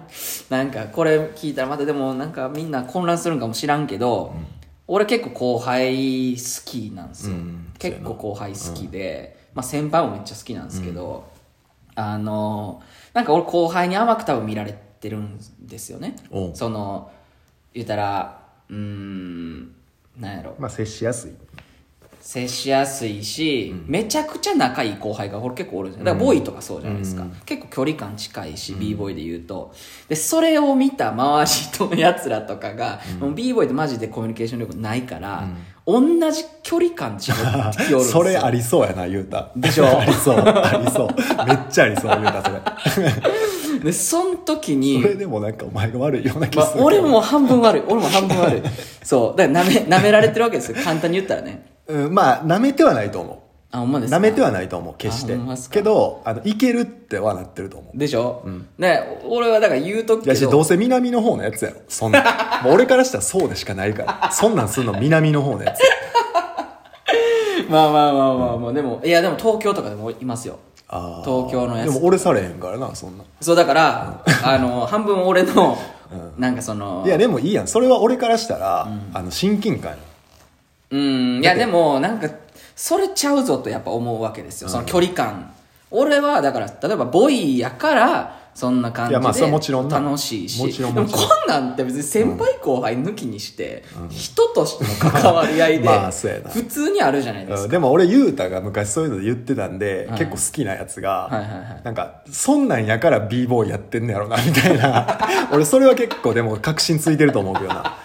[0.51, 4.35] なんかこれ聞いたらまたでもなんかみんな混乱するんかもしらんけど、
[4.87, 7.73] 俺結構後輩好きなんですよ、うん。
[7.79, 11.25] 結構後輩好きで、まあ、先輩もめっちゃ好きなんですけど、
[11.95, 12.83] あの
[13.15, 16.17] なんか俺後輩に甘く多分見られてるんですよね。
[16.55, 17.11] その
[17.75, 19.75] 言ったらうーん
[20.19, 20.55] なんやろ。
[20.59, 21.33] まあ接しやすい
[22.25, 29.75] 接しやすいし、めちゃくちゃ仲いい後輩が俺結構おるんですよだからボーイとかそうじゃないですか、結構距離感近いし、b ボーイで言うと。
[30.09, 31.45] でそれを見た周
[31.89, 35.49] りのやつらとかが、もう b ボーイってマジでコミュニケーション力ないから、
[35.85, 38.01] 同じ距離感違ってきよるんですよ。
[38.05, 39.87] それありそうやな雄太でしょ？
[40.01, 41.09] ありそうありそう。
[41.49, 42.43] めっちゃありそう雄太
[42.95, 43.81] それ。
[43.83, 47.83] でその時にそれでもなんかお前が悪いような気まあする、俺も半分悪い。
[47.89, 48.63] 俺も半分悪い。
[49.03, 49.37] そう。
[49.37, 50.77] だから舐め舐められてるわけですよ。
[50.85, 55.39] 簡単に言ったらねうん、まあ舐めてはないと思あほんまです舐めてはないと思う決して。
[55.71, 57.99] けどあのいけるってはなってると思う。
[57.99, 61.81] でしょ、ね俺はだから言うとくいやどどうせ南の方のやつやろ。
[61.89, 62.21] そんな。
[62.21, 62.25] ん
[62.65, 64.31] もう俺からしたらそうでしかないから。
[64.31, 65.81] そんなんすんの南の方のやつ。
[67.71, 70.59] まあまあまあまあまあ、でもいやでも東京とかでもいますよ。
[71.25, 71.95] 東京のやつ。
[71.95, 73.25] でも俺されへんからなそんな。
[73.41, 75.79] そうだから、あの半分俺の、
[76.37, 77.67] なんかそのいやでもいいやん。
[77.67, 79.99] それは俺からしたら、あの親近感よ
[80.93, 81.41] うん。
[81.41, 82.29] いやでもなんか
[82.77, 84.69] それちゃうぞとやっぱ思うわけですよ。
[84.69, 85.53] その距離感、
[85.91, 90.79] 俺はだから例えばボイやからそんな感じで楽しいし。
[90.79, 95.89] でもこんなんって別に先輩後輩抜きにして、人としての関わり合いで
[96.53, 97.71] 普通にあるじゃないですか、うん。
[97.71, 101.81] でも俺雄太が昔そういうので言ってたんで、結構好きなやつが、はいはいはい。
[101.83, 105.19] なんかそんなんやから b ボーイやってんねやろなみたいな。
[105.53, 107.97] 俺それは結構でも確信ついてると思うけどな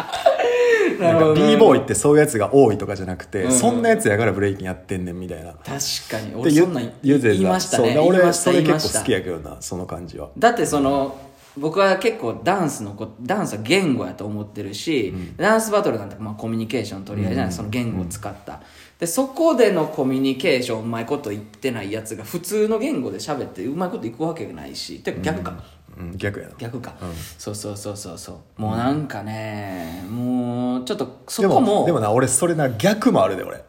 [1.01, 5.53] なんか b ボーイってそういうやつが多いとかじゃなくて、そんなやつやからブレイキンやってんねんみたいな。
[5.53, 5.63] 確
[6.09, 6.35] かに。
[6.35, 7.97] 俺そんなん言いましたね。
[7.99, 10.29] 俺それ結構好きやけどなその感じは。
[10.37, 11.15] だってその
[11.57, 18.61] 僕は結構ダンスのこダンスは言語やと思ってるし、ダンスバトルなんてまあコミュニケーション取り合いじゃない、その言語を使った、
[18.99, 25.63] でそこでのコミュニケーションうまいこと言ってないやつが普通の言語で喋ってうまいこといくわけがないしてか逆か、
[25.97, 26.53] うん逆やな。
[26.57, 26.93] 逆か、
[27.37, 28.61] そうそうそうそうそう。
[28.61, 33.63] もうなんかねもうちょっとそでこももでもな俺それな逆もあるで俺、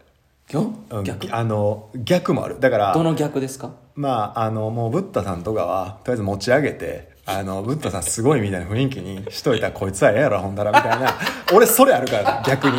[0.48, 0.72] 逆？
[0.90, 1.34] うん逆？
[1.34, 2.60] あの逆もある。
[2.60, 3.72] だからどの逆ですか？
[3.94, 11.14] まあ、あの、もう、ブッダさんとかは、とりあえず持ち上げて、あの、ブッダさんすごいみたいな雰囲気にしといたら、こいつはええやろ、ほんだら、みたいな。
[11.52, 12.78] 俺、それあるからな、逆に。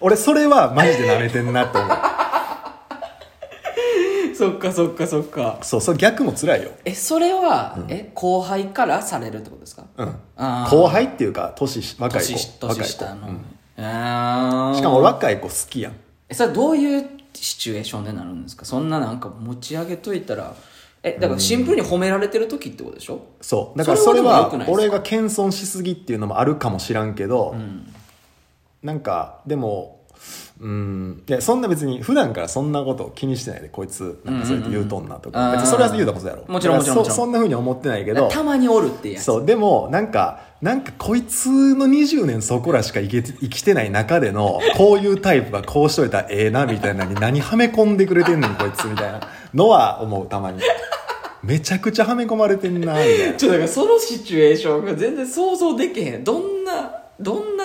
[0.00, 1.90] 俺、それはマジで舐めてんなって思う。
[4.42, 5.58] そっかそっかそっか。
[5.62, 6.70] そう、それ逆も辛いよ。
[6.84, 9.84] えそれは、え後輩からされるってことですか？
[9.96, 10.14] うん。
[10.36, 12.28] 後輩っていうか、年し、若い子。
[12.32, 12.82] 年若い子。
[12.82, 15.92] 年下の、うんしかも俺若い子好きやん。
[16.28, 18.64] えそれどういうシチュエーションでなるんですか？
[18.64, 20.54] そんななんか持ち上げといたら。
[21.04, 23.22] えだからシンプルに褒められてる時ってことでしょ？
[23.40, 23.78] そう。
[23.78, 27.56] だからそれは俺が謙遜しすぎっていうのもあるかもしらんけど、
[28.82, 30.01] なんか、でも、
[30.62, 35.44] うん、いや、そんな別に、普段からそんなことを気にしてないで、こいつ、なんかそうやって言うとんなとか、うん。
[35.46, 36.44] うんうん別にそれは言うたことやろ。
[36.46, 37.02] もちろんもちろんもちろん。
[37.02, 39.24] だからそそんな風に思ってないけど、たまにおるっていうやつ。
[39.24, 49.20] そう、でも、なんか、なんかこいつの20年そこらしか生きて生きてない中での、こういうタイプがこうしといたらええな、みたいなのに何はめ込んでくれてんねん、こいつ、みたいな
[49.52, 50.60] のは思う、たまに。
[51.42, 53.34] めちゃくちゃはめ込まれてんな、みたいな。
[53.36, 56.24] ちょだからそのシチュエーションが全然想像できへん。
[56.24, 57.64] どんなどんな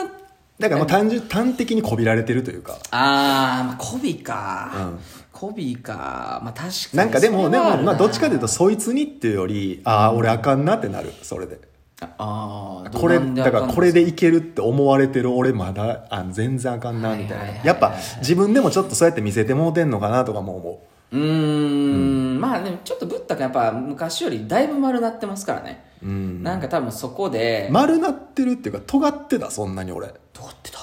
[0.60, 2.80] だからもう単純、端的にこびられてるというか。
[2.92, 5.00] あー、まあコビか、うん。
[5.32, 6.42] コビか。
[6.44, 6.98] まあ確かに。
[6.98, 11.60] なんかでも、でも、まあ、どっちかというと、そいつにっていうより、ああ、俺あかんなってなる、それで。
[12.00, 17.64] ああこれ、だからこれででいけるって思われてる俺まだ、あ全然あかんな、みたいな。
[17.64, 21.16] やっぱ、自分でもちょっとそうやって見せてもうてんのかなとかも思う。
[21.16, 22.40] ーん。
[22.40, 26.06] まあでもちょっとブッダ君やっぱ昔よりだいぶ丸なってますからねう。
[26.06, 26.44] うん。
[26.44, 30.14] なんか多分そこで、丸なってるっていうか、尖ってた、そんなに俺。
[30.34, 30.80] 尖ってた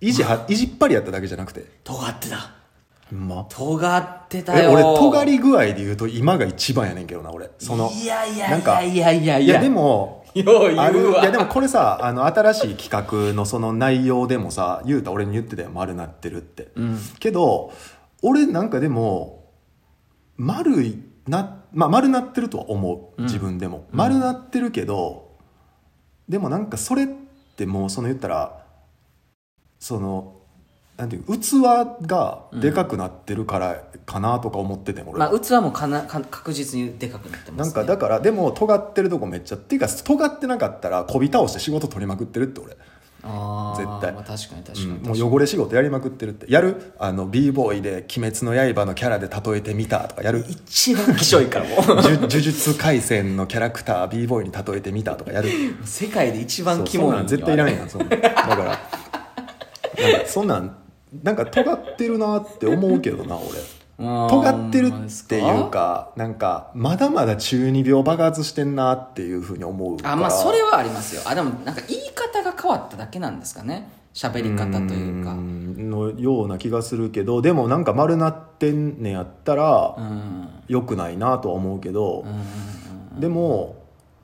[0.00, 1.64] 意地は、意地っぱりやっただけじゃなくて。
[1.84, 2.54] 尖ってた
[3.12, 3.46] ま？
[3.48, 7.50] 尖ってたえ、よ俺、尖り具合で言うと今が一番やねんけどな、俺。
[7.58, 7.90] その。
[7.90, 12.88] いやいやいやいやいやいいや、でも、よう言うわいやでもこれさあの新しい企
[13.28, 16.68] 画のその内容でもさ言うた俺に言ってたよ丸なってるって、
[17.18, 17.72] けど
[18.22, 19.50] 俺なんかでも
[20.36, 25.30] 丸いなまあ丸なってるとは思う自分でも、丸なってるけど
[26.28, 27.06] でもなんかそれっ
[27.56, 28.64] てもうその言ったら
[29.78, 30.36] その
[30.96, 31.62] なんていう器
[32.02, 35.30] がでかくなってるからかなとか思ってても俺は。
[35.30, 42.76] まあ器もかなか確実にでかくなってます、ね、なんかだからでも尖ってるとこめっちゃっていうか尖ってなかったらこび倒して仕事取りまくってるって俺、
[43.22, 43.69] あー
[44.00, 46.30] 絶対まあ、確かに確かに、うんもう汚れ仕事やりまくってる。
[46.30, 46.92] ってやる？
[46.98, 50.22] あの b ボーイで「鬼滅の刃」のキャラで例えてみたとか。
[50.22, 50.44] やる？
[50.48, 51.80] 一番きしょいからもう。
[51.96, 55.32] 呪呪術廻戦のキャラクター b ボーイに例えてみたとか。
[55.32, 55.48] やる？
[55.84, 58.10] 世界で一番キモなん絶対いらんやんそんなん。
[58.10, 58.64] だから。
[58.64, 60.76] なんかそんなん
[61.22, 63.48] なんか尖ってるなって思うけどな俺
[64.00, 64.90] 尖ってるっ
[65.28, 71.22] ていうかなんかまだまだ中二病爆発してんなっていうふうに思うあまあそれはありますよ。
[71.26, 73.90] あでもなんか言い方が変わっただけなんですかね。
[74.14, 75.34] 喋り方というか。
[75.34, 80.48] んのような気がするけどでもなんか丸なってんねやったらうん。
[80.70, 82.24] よくないなとは思うけど、
[83.18, 83.74] でも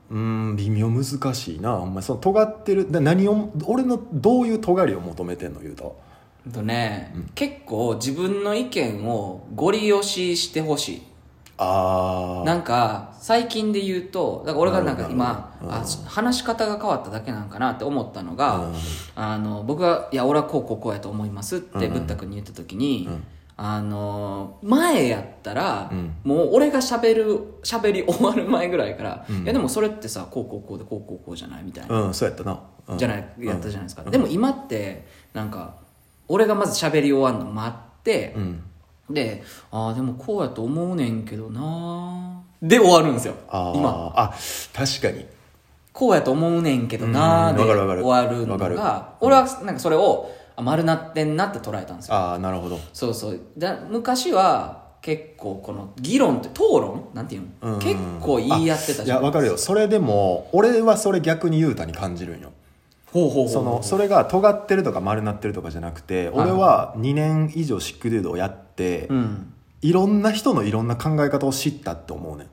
[0.09, 5.99] うん微妙難しいなお前その尖ってるだ何を俺のどういう尖りを求めてんの言うと
[6.47, 11.01] うんとね、結構自分の意見をゴリ押ししてほしい。
[11.59, 18.75] ああなんか最近で言うとだから俺がなんかなる今ほどなるあ話し方が変わっただけなんかなって思ったのが、うん。
[19.15, 21.93] あの僕が「いや俺はこうこうこうやと思います」ってうん。
[21.93, 23.23] ブッダ君に言った時に、うん。
[23.57, 26.15] あの前やったら、うん。
[26.23, 29.43] もう俺がしゃべる喋り終わる前ぐらいから「うん。
[29.43, 32.97] いやでもそれってさこうこうこうでこうこうこうじゃない」みたいな、うんそうやったな、うん。
[32.99, 34.11] じゃないやったじゃないですか、うん。
[34.11, 35.86] でも今ってなんか
[36.27, 38.63] 俺がまず喋り終わるの待って、うん。
[39.09, 43.35] で「ああでもこうやと思うねんけどな」で終わるんですよ。
[43.75, 44.11] 今。
[44.15, 44.33] あ
[44.73, 45.25] 確かに。
[45.93, 48.05] こうやと思うねんけどなーでうんわかるわかる。
[48.05, 52.15] 終わるのわかが俺はなんかそれをあ丸なってんなって捉えたんですよ。
[52.15, 52.79] ああなるほど。
[52.93, 53.39] そうそう。
[53.57, 57.09] だ昔は結構この議論って討論？
[57.13, 59.17] なんていうの、うん結構言い合ってたいじゃん。
[59.19, 59.57] やわかるよ。
[59.57, 62.51] それでも俺はそれ逆に雄太に感じるんよ
[63.49, 69.53] そのそれが尖ってるとか丸なってるとかじゃなくて俺は2年以上シックデュードをやって、うん。
[69.81, 72.47] いろんな人のいろんな考え方を知ったって思うねん。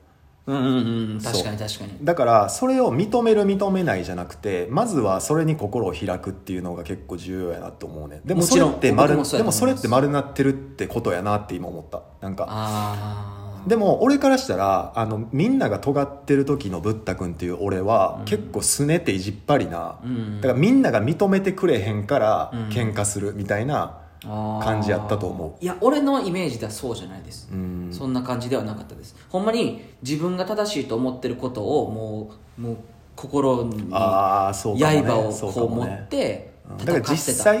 [0.47, 1.97] うんうんうん確かに確かに。
[2.03, 12.03] だからそれを認める認めないじゃなくてまずはそれに心を開くっていうのが結構重要やなと思うねでもそれって丸でもそれって丸なってるってことやなって今思った。
[12.21, 12.45] なんか。
[12.47, 20.41] ああでも俺からしたらあのみんなが尖ってる時のブッダ君っていう俺は、結構すねて意地っ張りな、うん。
[20.41, 22.59] だからみんなが認めてくれへんからうん。
[22.69, 25.63] 喧嘩するみたいな、感じやったと思う。
[25.63, 27.89] いや俺のイメージではそうじゃないです、うん。
[27.91, 29.15] そんな感じではなかったです。
[29.29, 32.77] ほんまに自分が正しいと思ってることをもうもう
[33.15, 35.01] 心にああそうかもね。
[35.01, 37.59] 刃をこう持ってだから実際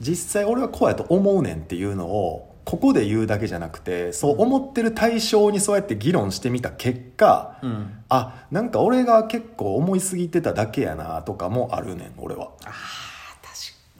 [0.00, 8.04] 実際俺はこうやと思うねんっていうのをここで言うだけじゃなくてそう思ってる対象にそうやって議論してみた結果、うん。
[8.08, 12.50] あなんか俺が結構思いすぎてただけやなとかもあるねん俺は。
[12.64, 12.70] ああ
[13.42, 13.50] 確か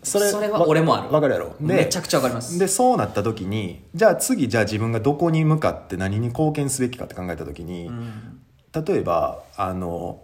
[0.01, 0.07] に。
[0.07, 1.13] それはわ俺もある。
[1.13, 1.55] わかるやろ。
[1.61, 2.59] でめちゃくちゃわかります。
[2.59, 8.41] でそうなった時にじゃあ次じゃあ自分がどこに向かって何に貢献すべきかって考えた時に、うん。
[8.73, 10.21] 例えばあの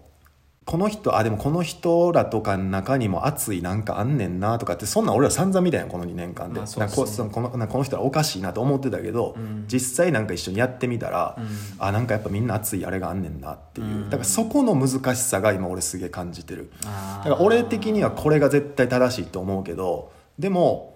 [0.70, 6.66] この人あでもこの人らとかの中にも熱いなんかあんねんなとかってそんなん俺ら散々見たやんこの2年間で,、こ
[7.09, 9.64] そのこのなんかこの人らおかしいなと思ってたけど、うん。
[9.66, 11.48] 実際なんか一緒にやってみたら、うん。
[11.80, 14.04] あなんかやっぱみんな熱いあれがあんねんなっていう、うん。
[14.04, 16.70] だからそこの難しさが今俺すげえ感じてる。
[16.85, 16.88] だ
[17.24, 20.94] から俺的にはこれが絶対正しいと思うけどでも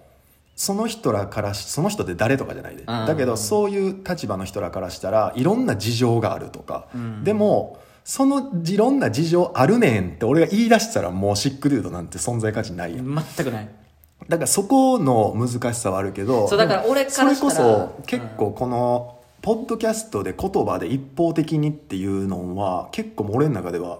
[0.55, 2.87] その人らからしその人って誰とかじゃないで、うん。
[2.87, 7.25] だけどそういう立場の人らからしたらいろんな事情があるとか、うん。
[7.25, 13.05] でもそのいろんな事情あるねんって俺が言い出したらもうシックデュードなんて存在価値ないやん。
[13.05, 13.69] 全くない。
[14.29, 17.75] だからそこの難しさはあるけどそうだから俺からそれこしたら。
[17.97, 23.99] そ結構このポッドキャストで言葉で一方的にっていうのは結構俺の中では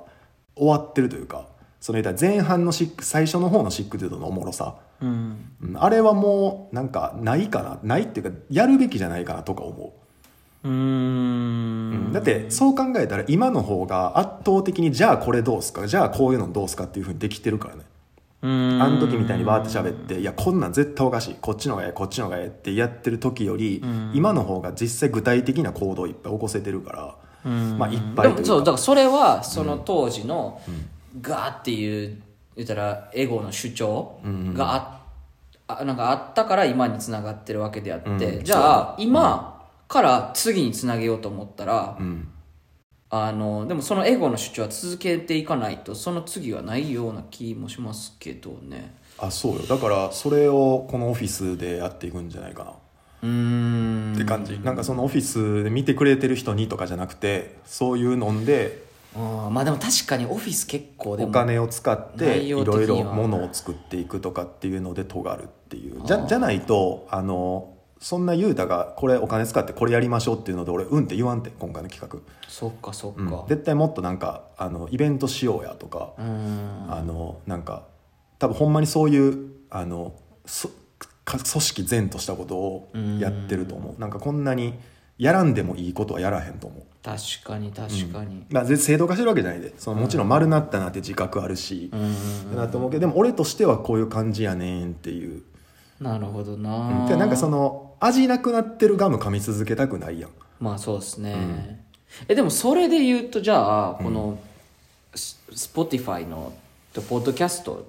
[0.56, 1.48] 終わってるというか
[1.82, 5.52] その言ったら前半のシック最初の方のシックデュードのおもろさ、うん。
[5.62, 15.88] うんあれはもうなんかないかなないっていうかやるべきじゃないかなとか思うーう、だってそう考えたら今の方が圧倒的にじゃあこれどうすか？
[15.88, 17.82] じゃあこういうのどうすかっていうふうにできてるからね。
[18.42, 18.82] うん。
[18.82, 21.36] あの時みたいにバーって喋って「いやこんなん絶対おかしい。
[21.42, 24.12] こっちのがええこっちのがええ」ってやってる時より、ん。
[24.14, 27.78] 今の方が実際具体的な行動をいっぱい起こせてるから、うん。
[27.78, 28.46] まあいっぱいというか。
[28.46, 30.62] そうだからそれはその当時の
[31.22, 32.22] ガーっていう
[32.56, 34.20] 言ったらエゴの主張
[34.54, 35.02] が
[35.68, 38.44] あ,、あなんかあったから今につながってるわけであって、うん。
[38.44, 39.55] じゃあ今
[39.88, 42.28] から次につなげようと思ったら、うん。
[43.10, 48.96] あのでもそのエゴの主張は続けていかないとその次はないような気もしますけどね。
[49.18, 49.60] あそうよ。
[49.62, 52.74] だからそれをこのオフィスでやっていくんじゃないかな。
[53.24, 54.14] うん。
[54.16, 54.60] って感じ。
[54.60, 58.84] なんかそのオフィスで見てくれてる人にとかじゃなくてそういうので
[59.16, 66.02] あーまあでも確かにオフィス結構でもお金を使って内いろいろものを作っていくとかっていうので尖るっていう。
[66.06, 73.30] じゃじゃないとあのそんな雄太がこれお金使ってこれやりましょうっていうので俺うんって言わんて今回の企画、そっかそっうん。
[73.30, 76.22] か絶対もっとなんかあのイベントしようやとか、あ
[77.06, 77.84] のなんか
[78.38, 80.14] 多分ほんまにそういうあの
[80.46, 80.70] そ
[81.24, 84.00] か組織善としたことをやってると思う。
[84.00, 84.76] なんかこんなに
[85.18, 86.84] やらんでもいいことはやらへんと思う。
[87.04, 88.46] 確かに確かに。
[88.50, 89.74] まあ、ぜ正当化してるわけじゃないで。
[89.78, 95.44] そのもちろん丸なったなって自覚あるし、うんなと思うけどでも俺としてはこういう感じやねんっていう、
[96.00, 100.32] なるほどうなんでなんかその味なくなってるガム噛み続けたくないやん。
[100.60, 101.84] まあそうですね、
[102.28, 104.40] えでもそれで言うとじゃあこの
[105.14, 106.54] ス Spotify の
[107.10, 107.86] ポッドキャスト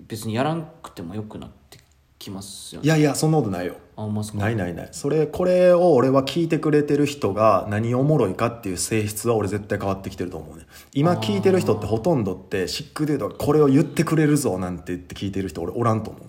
[0.00, 1.78] 別にやらんくてもよくなって
[2.18, 2.86] きますよね。
[2.86, 3.76] いやいやそんなことないよ。
[3.94, 4.38] あほんまっすか？
[4.38, 4.88] ないないない。
[4.90, 10.66] それこれを俺は聞いてくれてる人が何おもろいかっていう性質は俺絶対変わってきてると思うね。
[10.92, 16.22] 今聞いてる人ってほとんどってシックデートがこれを言ってくれるぞなんて言って聞いてる人俺おらんと思う。
[16.22, 16.26] あ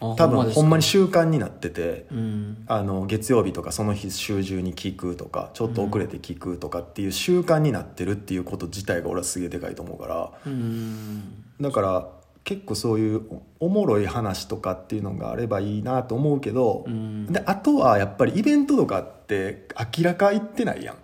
[0.00, 2.64] 多分ほんまに習慣になってて、うん。
[2.66, 11.44] あの月曜日とかその日週中に聞くとかちょっと遅れて聞くとかっていう習慣になってるっていうこと自体が俺はすげえでかいと思うからうん。
[11.60, 12.08] だから
[12.44, 13.22] 結構そういう
[13.58, 17.26] おおもろい話とかっていうのがあればいいなと思うけど、ん。
[17.26, 19.66] であとはやっぱりイベントとかって
[19.98, 20.96] 明らか言ってないやん。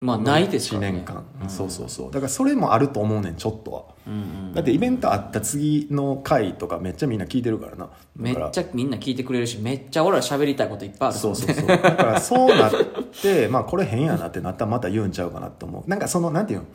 [0.00, 0.92] まあないですか1らね。
[0.98, 2.10] 年間、そうそうそう。
[2.10, 3.84] だからそれもあると思うねんちょっとは
[4.54, 7.88] だってイベントあった次の回とかめっちゃみんな聞いてるからな。
[8.14, 11.66] めっちゃみんな聞いてくれるしめっちゃ俺ら喋りたいこといっぱいあるそうそうそう。
[11.66, 12.72] だからそうなっ
[13.20, 15.90] て まあこれ変やなってなったらまた言うんちゃうかなって思う。
[15.90, 16.66] なんかそのなんていうの？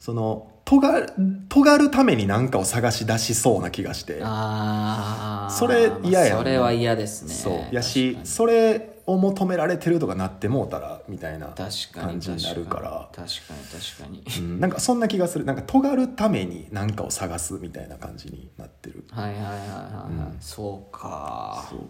[0.00, 1.12] その尖る
[1.48, 4.20] 尖るために何かを探し出しそうな気がして。
[4.22, 7.32] ああそれ嫌やんそれは嫌ですね。
[7.32, 7.74] そう。
[7.74, 11.58] やしそれを求められてるとかなってもうたらみたいな確
[11.92, 13.08] かに感じになるから。
[13.12, 14.22] 確かに確かに。
[14.22, 15.44] 確かにうんなんかそんな気がする。
[15.44, 19.04] なんか尖るために何かを探すみたいな感じになってる。
[19.10, 20.36] はいはいはいはい、はい。
[20.40, 21.66] そうか。
[21.68, 21.80] そう。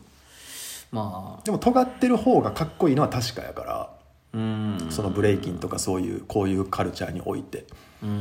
[0.91, 1.45] まあ。
[1.45, 3.91] でも尖ってる方がかっこいいのは確かやから。
[4.33, 4.87] うん。
[4.91, 7.67] そのブレイキンとかそういうこういうカルチャーにおいて。
[8.03, 8.11] うん。
[8.11, 8.13] う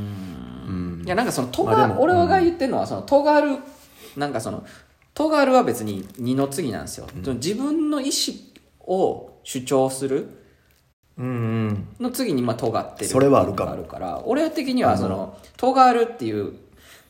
[1.02, 1.04] ん。
[1.06, 3.58] いやなんかその尖、まあ俺が言ってるのはその尖る
[4.16, 4.64] なんかその
[5.14, 8.12] 尖るは別に二の次なんですよ、その自分の意思
[8.84, 10.30] を主張する
[11.18, 11.88] うんうん。
[12.00, 13.72] の次にまあ尖ってるそれはあるかも。
[13.72, 16.54] っていうのがあるから俺的にはその尖るっていう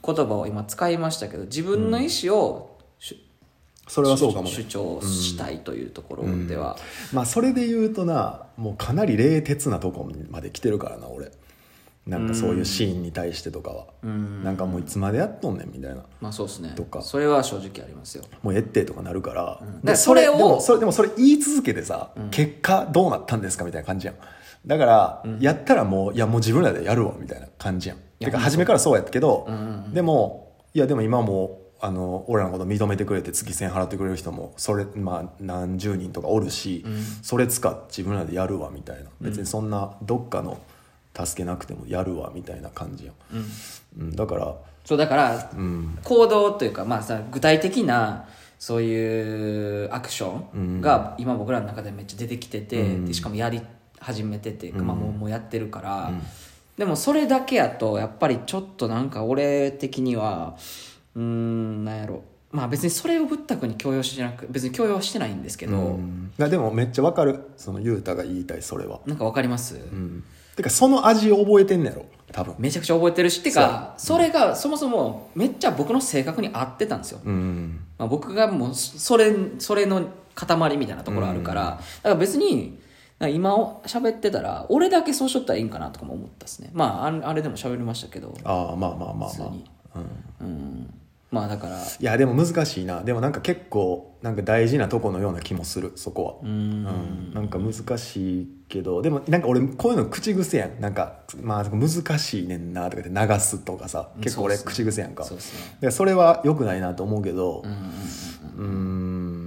[0.05, 3.15] 言葉を今使いましたけど自分の意思を主,、
[3.87, 4.51] それはそうかもね。
[4.51, 6.77] 主張したいというところでは、
[7.13, 11.31] まあそれで言うとなもうかなり冷徹なとこまで来てるからな俺
[12.05, 14.43] なんかそういうシーンに対してとかは、ん。
[14.43, 16.03] なんかもういつまでやっとんねんみたいな。
[16.19, 16.73] まあそうですね。
[16.75, 17.01] とか。
[17.01, 18.25] それは正直ありますよ。
[18.41, 24.15] もうえってとかなるから,、でそれをでもそれでもそれ言い続けてさ、結果どうなったんですかみたいな感じやん。
[24.65, 27.97] だから、やったらもういやもう自分らでやるわみたいな感じやん。
[28.19, 29.47] やてか初めからそうやったけど、
[29.93, 36.85] でもいやでも今もうあの俺らのこと認めてくれて月1000払ってくれる人もそれ、まあ、何十人とかおるし、
[37.21, 39.09] それ使って自分らでやるわみたいな。
[39.21, 40.59] 別にそんなどっかの
[41.15, 43.15] 助けなくてもやるわみたいな感じやん、
[43.99, 44.15] うん。
[44.15, 45.97] だからそうだからうん。
[46.03, 48.25] 行動というか、まあ、さ具体的な
[48.59, 53.61] そういうアクションが今僕らの中でめっちゃ出てきてて、でしかもやり
[53.99, 56.11] 始めてて、まあ、もうもうやってるから、
[56.77, 60.55] でもそれだけやとやっぱりちょっとなんか俺的には
[61.15, 62.23] うーんなんやろ。
[62.51, 66.31] まあ別にそれをぶったくに強要しなく別に強要はしてないんですけど、うん。
[66.37, 67.41] でもめっちゃわかる。
[67.57, 69.01] その雄太が言いたいそれは。
[69.05, 70.23] なんかわかります、うん
[70.55, 72.05] てかその味を覚えてんねやろ。
[72.31, 72.55] 多分。
[72.57, 82.79] めちゃくちゃ覚えてるしってかそれがそもそもめっちゃ僕の性格に合ってたんですよ、うんまあ、僕がもうそれそれの塊みたいなところあるから、だから別に
[83.19, 86.71] 今を喋ってたら俺だけそうしとったらいいんかなとかも思ったですね。
[86.73, 88.35] まああれでも喋りましたけど。
[88.43, 89.29] ああまあまあまあまあ。
[89.29, 89.69] 普通に。
[89.95, 90.47] うん。
[90.47, 90.93] うん。
[91.29, 91.77] まあだから。
[91.77, 93.03] いやでも難しいな。
[93.03, 96.33] でもなんか結構なんか大事なとこのような気もするそこは。
[96.41, 96.83] ううん。
[96.83, 100.79] んなんか難しいけどでもなんか俺こういうの口癖やん。
[100.79, 104.09] なんかまあ難しいねんなとかで流すとかさ。
[104.21, 105.25] 結構俺口癖やんか。
[105.25, 105.41] そね。
[105.81, 107.61] でそれは良くないなと思うけど。
[107.65, 107.83] うんうんうん
[108.55, 109.42] うーん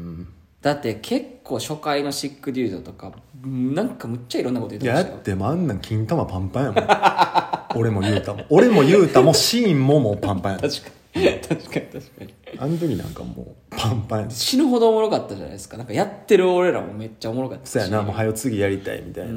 [0.66, 3.12] だって結構初回のシックデュードとか
[3.44, 5.14] なんかむっちゃいろんなこと言ってましたよ。
[5.14, 7.78] だってもうあんなん金玉パンパンやもん。
[7.78, 10.68] 俺も言うたも俺も言うたもシーンももうパンパンやった。
[10.68, 11.24] 確かに。
[11.24, 12.34] 確かに確かに。
[12.58, 15.76] あの時なんかもうパンパンや死ぬほどおもろかったじゃないですか。
[15.76, 17.70] なんかやってる俺らもめっちゃおもろかったし。
[17.70, 18.02] そうやな。
[18.02, 19.34] もう早次やりたいみたいな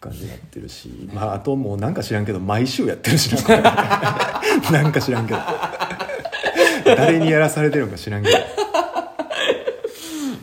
[0.00, 4.40] 感じになってるし、まああともうなんか知らんけど毎週やってるしな。
[4.72, 5.40] なんか知らんけど。
[6.86, 8.38] 誰にやらされてるのか知らんけど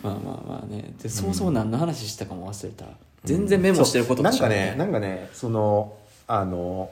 [0.06, 0.94] まあまあまあね。
[1.02, 2.86] でそもそも何の話したかも忘れた、
[3.24, 5.94] 全然メモしてることなんかねなんかねその
[6.28, 6.90] あの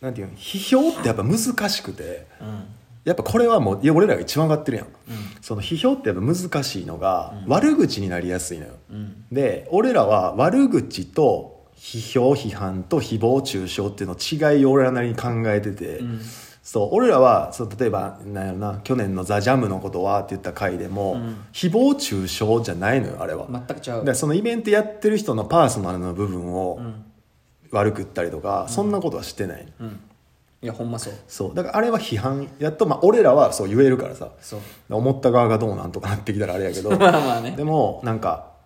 [0.00, 1.38] なんていうの批評ってやっぱ難
[1.68, 2.26] しくて。
[2.40, 2.64] うん。
[3.06, 4.86] やっぱこれはもういや俺らが一番上がってるやん、
[5.40, 9.24] その批評ってやっぱ難しいのが、悪口になりやすいのよ、うん。
[9.30, 16.20] で俺らは悪口と批評批判と誹謗中傷っていうの違いを俺らなりに考えてて、ん
[16.66, 21.46] そう俺らはそう例えばなんやろな去年の「ザ・ジャムのことはって言った回でも、ん。
[21.52, 24.04] 誹謗中傷じゃないのよあれは、全くちゃう。
[24.04, 27.04] でそのイベントやってる人のパーソナルの部分をん。
[27.70, 30.00] 悪く言ったりとか、そんなことはしてない、うん。
[30.60, 31.14] いやほんまそう。
[31.28, 31.54] そう。
[31.54, 34.30] だからあれは批判やっと、まあ、俺らはそう言えるからさ。
[34.40, 34.60] そう。
[34.90, 36.90] 思った側がどうなんとかなってきたらあれやけど。
[36.98, 37.52] まあまあね。
[37.52, 38.56] でもなんか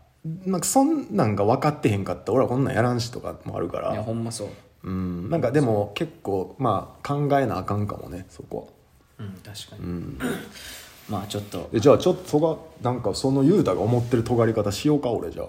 [0.47, 4.49] なんかそんなんが分かってへんかったら俺はこんなんやらんしとかもあるかいやらほんまそう
[4.85, 5.31] うん。
[5.31, 8.73] なんかでも結構まあ考えなあかんかもねそこ
[9.19, 9.25] は。
[9.27, 10.19] うん確かに、うん。
[11.09, 11.69] まあちょっと。
[11.73, 15.47] えじゃあちょっとそがなんかその雄太が思ってる尖り方しようか俺じゃあ。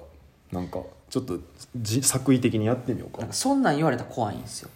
[0.52, 0.80] なんか
[1.10, 1.40] ちょっと
[1.78, 3.26] じ作為的にやってみようか。
[3.32, 4.70] そんなん言われたら怖いんですよ。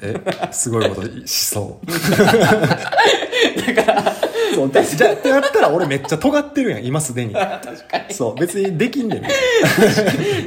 [0.00, 0.14] え？
[0.52, 1.86] すごいことしそう。
[1.86, 1.98] だ
[3.84, 4.14] から
[4.54, 7.34] そうでじゃあってやったら俺めっちゃ尖ってるやん今すでに。
[7.34, 8.14] 確かに。
[8.14, 9.22] そう別にできんねん。
[9.22, 9.34] 確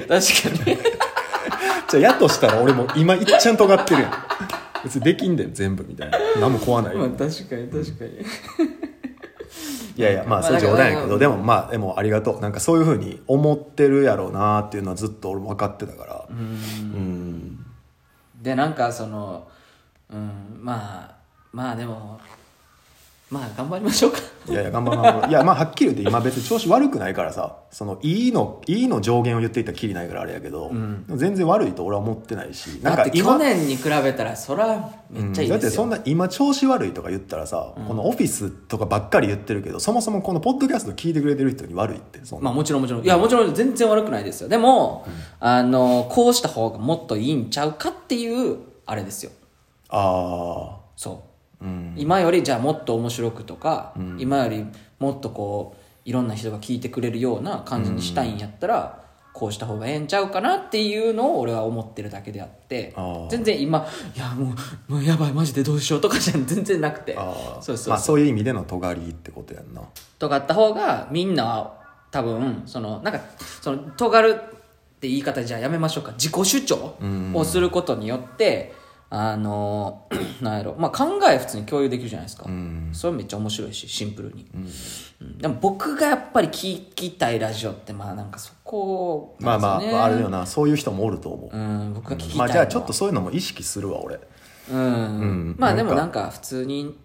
[0.08, 0.78] かに
[1.90, 4.12] じゃあやとしたら俺も今いっちゃん尖ってるやん。
[4.84, 6.20] 別にできんでん全部みたいな。
[6.40, 8.12] 何も怖ないまあよ確かに確かに。
[9.98, 11.18] いやいやまあまあそれ冗談やけど。
[11.18, 12.40] でもまあでもありがとう。
[12.42, 16.26] なんかそういうふうに思ってるやろうなっていうのはずっと俺も分かってたから。
[16.30, 17.66] うん。
[18.42, 19.48] でなんかその
[20.12, 20.60] うん。
[20.62, 21.16] まあ
[21.52, 22.20] まあでも
[23.32, 24.20] まあ頑張りましょうか。
[24.48, 25.04] いやいや頑張ろう。
[25.04, 42.46] 頑張ろういやまあはっきり言って今別に調子悪くないからさそのいいのいいの上限を言っていったらきりないからあれやけど、んでも全然悪いと俺は思ってないしだって去今年に比べたらそらめっちゃいいだってですよ、そんな今調子悪いとか言ったらさ、このオフィスとかばっかり言ってるけどそもそもこのポッドキャスト聞いてくれてる人に悪いってそんな。
[42.46, 43.04] まあもちろんもちろん。
[43.04, 44.50] いやもちろん全然悪くないですよ。
[44.50, 45.08] でも、
[45.40, 49.32] あのこうした方がもっといいんちゃうかっていうあれですよ。
[49.90, 51.14] あそう。
[51.16, 51.94] あうん。
[51.98, 54.66] 今よりじゃあもっと面白くとか、今より
[55.00, 62.96] もっとこういろんな人が聞いてくれるような感じにしたいんやったら、こうした方がええんちゃうかなっていうのを俺は思ってるだけであって
[63.30, 63.86] 全然今
[64.16, 64.56] いやも
[64.90, 67.18] うもうやばいマジでどうしようとかじゃ全然なくて。
[67.60, 69.82] そうそうまあそういう意味での尖りってことやんな。
[70.20, 71.74] とかあった方がみんなは
[72.12, 73.20] 多分そのなんか
[73.62, 76.96] その尖るって言い方じゃあやめましょうか自己主張
[77.34, 78.74] をすることによって、
[79.18, 80.08] あの
[80.42, 82.90] なんやろ、まあ、考え普通に共有できるじゃないですか、ん。
[82.92, 85.38] それめっちゃ面白いしシンプルに、うん。
[85.38, 90.46] でも僕がやっぱり聞きたいラジオってまあなんかそこまあまああるよな。
[90.46, 94.20] そういう人もおると思う、うん僕が聞きたいまあじゃあちょっとそういうのも意識するわ俺。
[94.70, 95.56] うん、うん。
[95.58, 96.98] まあでもなんか普通に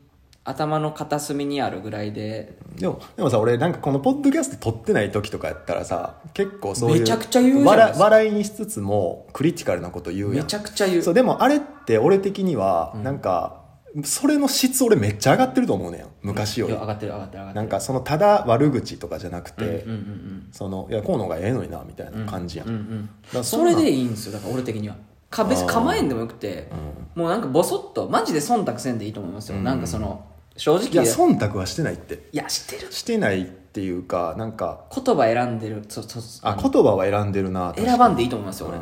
[0.50, 2.58] 頭の片隅にあるぐらいで。
[2.76, 10.44] でもでもさ俺なんかこのポッドキャスト撮ってない時とかやったらさ結構そういうめちゃくちゃ言うじゃないですか笑笑いにしつつもクリティカルなこと言うやん。
[10.44, 11.02] めちゃくちゃ言う。
[11.02, 13.60] そうでもあれって俺的にはなんか、
[14.04, 16.06] それの質俺めっちゃ上がってると思うねん。
[16.22, 16.72] 昔より。
[16.72, 17.60] 上がってる上がってる上がってる。
[17.60, 24.96] なんかそのただ悪口とかじゃなくて、うんうんうんそのいやこうのがええのになみたいな感じやん、うんうんだからんなんそれでいいんですよだから俺的には。
[25.30, 26.68] か別に構えんでもよくて、
[27.14, 30.24] もうなんかボソッとマジで忖度せんでいいと思いますよ、なんかその
[30.56, 30.88] 正直。
[30.88, 32.28] いや忖度はしてないって。
[32.32, 32.92] いや知ってる。
[32.92, 35.84] してないっていうかなんか言葉選んでる。
[35.88, 38.78] そそあ言葉は選んでるな選ばんでいいと思いますよ俺。
[38.78, 38.80] う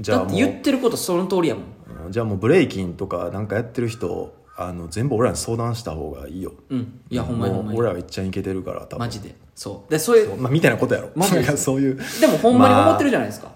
[0.00, 0.02] ん。
[0.02, 1.64] じゃあだって言ってることその通りやもん。
[2.06, 2.12] うん。
[2.12, 6.52] じゃあもうブレイキンとかなんかやってる人あの全部俺らに相談した方がいいよ。
[6.70, 7.00] うん。
[7.10, 7.78] いやほんまにほんまに。
[7.78, 8.98] もう俺らがいっちゃんいけてるから多分。
[9.00, 9.34] マジで。
[9.54, 9.90] そう。
[9.90, 11.10] でそういうまあ、みたいなことやろ。
[11.14, 11.40] マジで。
[11.40, 11.98] なんかそういう。
[12.20, 13.52] でもほんまに思ってるじじゃないですか、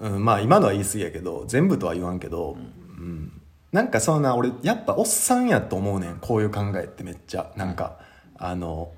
[0.00, 2.56] ゃん、うん、まあ今のは言い過ぎやけど全部とは言わんけど、
[2.98, 3.32] うん
[3.76, 6.16] なんかそんな俺やっぱおっさんやと思うねん。
[6.16, 7.52] こういう考えってめっちゃ。
[7.56, 7.98] なんか、
[8.38, 8.90] あの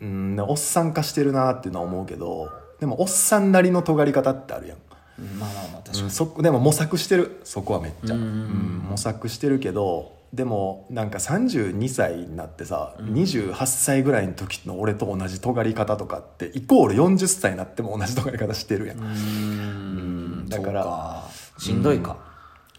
[0.00, 4.78] うんおっさん化してるなっていうのは思うけどでもおっさんなりの尖り方ってあるやん。
[5.18, 7.40] うんまあまあまあ確かに、うん、そでも模索してる。
[7.42, 21.24] そこはめっちゃ、うんうん模索してるけどでもなんか32歳になってさ、28歳ぐらいの時の俺と同じ尖り方とかってイコール40歳になっても同じ尖り方してるやん、うーんだから
[21.58, 22.29] しんどいか、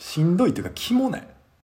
[0.01, 1.27] しんどいっていうかキモない。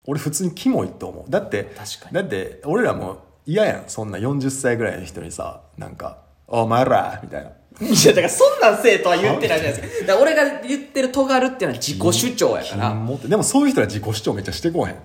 [0.07, 1.31] 俺普通にキモいと思う。
[1.31, 2.15] だって確かに。
[2.15, 3.83] だって俺らも嫌やん。
[3.87, 6.17] そんな40歳ぐらいの人にさなんか
[6.47, 7.51] 「お前ら」みたいな。
[7.81, 10.17] いやだからそんなんせえとは言ってないじゃないですか。
[10.17, 14.95] 俺が言ってる尖るっていうのは自己主張やから、でもそういう人は自己主張めっちゃしてこうへん。
[14.95, 14.97] い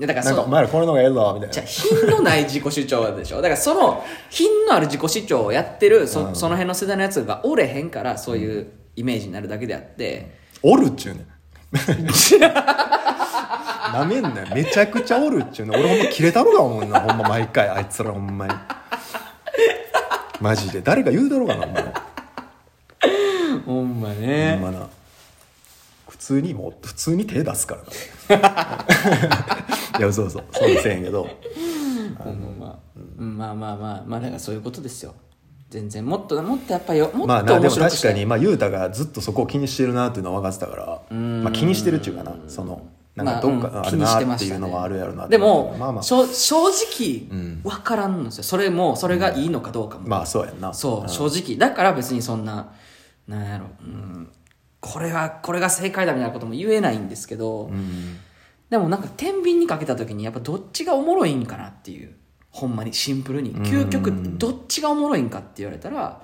[0.00, 1.52] やだからなんかお前らこれの方がええぞみたいな。
[1.52, 3.36] じゃあ品のない自己主張でしょ。
[3.36, 11.26] だからその品のある自己主張をやってるそ,、その辺の世代のやつがおれへんからそういうイメージになるだけであって、おるっちゅうねん
[13.92, 14.46] なめんなよ。
[14.54, 18.54] めちゃくちゃおるっちゅうねん俺ほんま切れたろが思うなほんま毎回あいつらほんまに。
[20.40, 20.80] マジで。
[20.80, 24.88] 誰か言うだろうかなもうほんまほねんまな。
[26.08, 27.76] 普通にもう普通に手出すか
[28.28, 28.86] らな。
[29.98, 30.44] いやそうそう。
[30.52, 31.28] そうせんけど。
[32.18, 32.78] ほんま。
[33.18, 33.38] うん。
[33.38, 34.04] まあまあまあ。
[34.06, 35.14] まあだからそういうことですよ
[35.70, 40.76] 全然もっともっとやっぱよもまあっとなでも確面白くしたいかにまあ雄太がずっとそこを気にしてるなっていうのは分かってたか
[41.10, 46.02] らまあ気にしてるっていうかなそのなんかどっかまあうんあるなっていうのはあるやろなってでも、まあまあ。
[46.02, 47.28] しょ正直
[47.62, 48.44] 分からんのですよ。
[48.44, 50.72] それもそれがいいのかどうかも、まあそうやんな。
[50.74, 51.56] そう正直。
[51.56, 52.72] だから別にそんな
[53.26, 54.32] なんやろ、うん、
[54.80, 57.70] これはこれが正解だみたいなことも言えないんですけど、
[58.70, 62.14] でもなんか天秤にかけた時にやっぱどっちがおもろいんかなっていう
[62.50, 66.22] ほんまにシンプルに究極どっちがおもろいんかって言われたら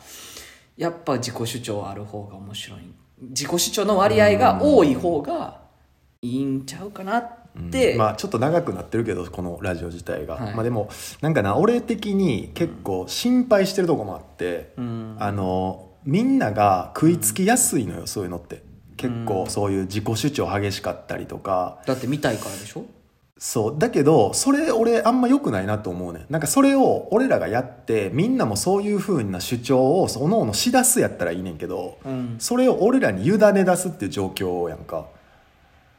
[0.76, 2.80] やっぱ自己主張ある方が面白い
[3.22, 5.60] 自己主張の割合が多い方が
[6.22, 7.32] いいんちゃうかなっ
[7.70, 10.54] て、まあちょっと長くなってるけどこのラジオ自体が、はい。
[10.54, 18.62] まあでもなんかな俺的に結構心配してるとこもあって、あのみんなが食いつきやすいのよそういうのって。
[18.96, 21.82] 結構そういう自己主張激しかったりとか。
[21.86, 22.84] だって見たいからでしょ？
[23.38, 23.78] そう。
[23.78, 26.26] だけどそれ俺あんま良くないなと思うねん。
[26.30, 32.36] なんかそれを俺らがやってみんなもそういう風な主張をおのおのしだすやったらいいねんけど、ん。
[32.38, 35.06] それを俺らに委ね出すっていう状況やんか。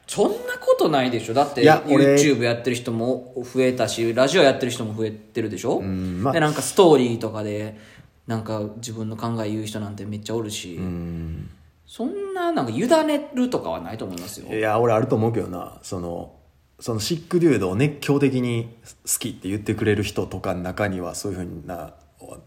[0.07, 1.33] そんなことないでしょ。
[1.33, 6.33] だって YouTube やってる人も増えたしラジオやってる人も増えてるでしょ、んまあ。
[6.33, 7.77] でなんかストーリーとかで
[8.25, 11.49] なんか自分の考え言う人なんてめっちゃおるし、うん。
[11.85, 14.51] そんななんか委ねるとかはないと思いますよ。
[14.51, 15.77] いや俺あると思うけどな。
[15.83, 16.31] その
[16.79, 21.93] そのシックデュードを熱狂的に好きって言ってくれる人とかの中にはそういうふうな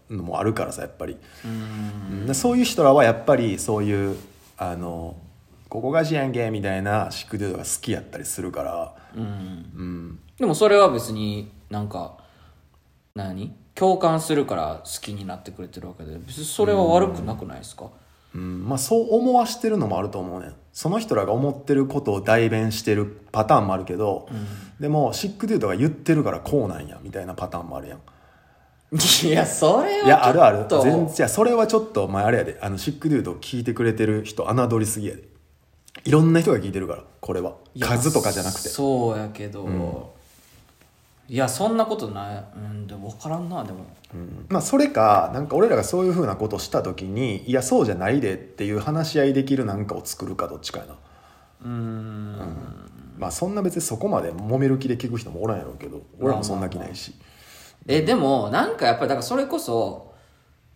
[0.09, 1.17] のもあるからさやっぱり。
[2.29, 4.17] うそういう人らはやっぱりそういう
[4.57, 5.17] あの
[5.69, 8.95] ここがしやんけみたいなシックデュードが好きやったりするから。
[9.15, 10.19] うん。
[10.37, 12.17] でもそれは別になんか
[13.15, 13.53] 何？
[13.73, 16.17] 共感するから好きになってくれてるわけで。
[16.17, 17.89] 別にそれは悪くなくないですか、
[18.33, 20.47] うんまあ、そう思わしてるのもあると思うね。
[20.47, 24.29] んその人らが思ってることを代弁してるパターンもあるけど、
[24.79, 27.99] でもシックデュードが言ってるからこうなんやみたいなパターンもあるやん。
[29.25, 30.05] いやそれはちょっと。
[30.05, 30.65] いやあるある。
[30.69, 32.57] 全然それはちょっと前あれやで。
[32.61, 35.23] あのシックデュードを聞いてくれてる人侮りすぎやで。
[36.05, 37.55] いろんな人が聞いてるからこれは。
[37.79, 38.69] 数とかじゃなくて。
[38.69, 40.10] そうやけど、
[41.31, 42.45] いやそんなことない。
[42.57, 43.85] うんでも分からんなでも。
[44.13, 44.45] うん。
[44.49, 50.95] まあそれかなんか俺らがそういうふうなことした時にいやそうじゃないでっていう話し合いできるなんかを作るかどっちかやな。
[51.63, 52.35] うん。
[53.17, 57.15] まあそんな別にそこまで揉める気で聞く人もおらんやろうけど俺もそんな気ないし。
[57.87, 60.13] えでもなんかやっぱりだからそれこそ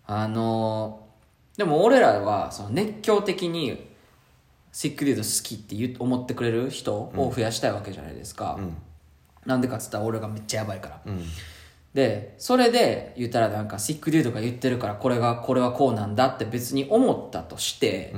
[0.07, 1.05] あの
[1.57, 3.89] でも俺らはその熱狂的に
[4.71, 8.57] シックデュード好きって言う思ってくれる人を増やしたいわけじゃないですか、
[9.45, 11.01] なんでかっつったら俺がめっちゃやばいから、
[11.93, 18.13] でそれで言ったらなんかシックデュードが言ってるからこれがこれはこうなんだって別に思ったとして、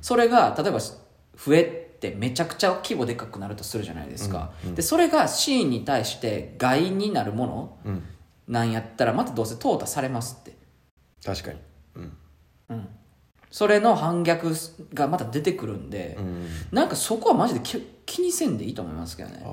[0.00, 1.64] それが例えば増え
[2.00, 8.00] てめちゃくちゃ規模でかくなるとするじゃないですか、でそれがシーンに対して害になるもの
[8.48, 10.56] なんやったらまたどうせ淘汰されますって。
[11.24, 11.58] 確かに。
[12.70, 12.88] うん
[13.52, 14.52] それの反逆
[14.94, 16.18] がまた出てくるんで、
[16.72, 19.44] なんかそこはマジで気気にせんでいいと思いますけどね。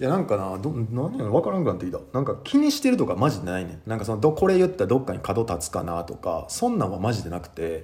[0.00, 2.00] いやなんかなど何やろ分からんくなってきた。
[2.12, 3.82] なんか気にしてるとかマジでないねん。
[3.86, 7.82] なんかそのどこれ言ったらどっかに角立つかなとかそんなんはマジでなくて。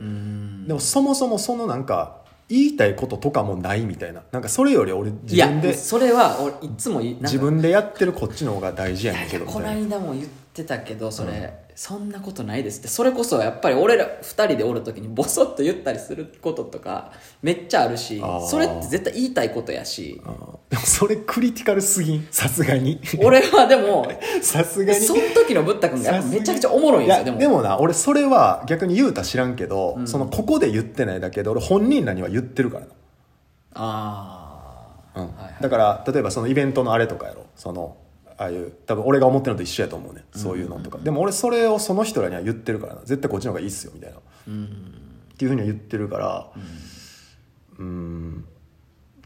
[0.66, 4.22] でもそもそもそのなんか言いたいこととかもないみたいな。
[4.32, 12.88] なんかそれより俺自分でそれは俺いつも自分でやってるこっちの方が大事やねんけどみこのたいな間も言ってたけどそれ、そんなことないですって。
[12.88, 20.20] それこそやっぱり俺ら二人でおる時にボソッと言ったりすることとかめっちゃあるしそれって絶対言いたいことやし。
[20.70, 22.26] でもそれクリティカルすぎん？
[22.30, 23.00] さすがに。
[23.22, 24.07] 俺はでも
[24.42, 25.00] さすがに。
[25.00, 27.38] その時のブッダ君がやっぱめちゃくちゃおもろいんですよでも。
[27.38, 32.92] でもな俺それは逆に言うたら知らんけど、そのここで言ってないだけで俺本人らには言ってるからな。
[33.74, 35.26] ああ、うん。
[35.26, 35.62] はいはい。
[35.62, 37.46] だから例えばそのイベントのあれとかやろ。
[37.54, 37.96] その
[38.39, 40.24] ああいう多分俺が思ってるのと一緒やと思うね。
[40.34, 43.01] そういうのとか、でも俺それをその人らには言ってるからな。
[43.01, 44.20] 絶対こっちの方がいいっすよみたいな、っ
[45.37, 46.51] ていうふうには言ってるから。
[47.78, 48.45] うん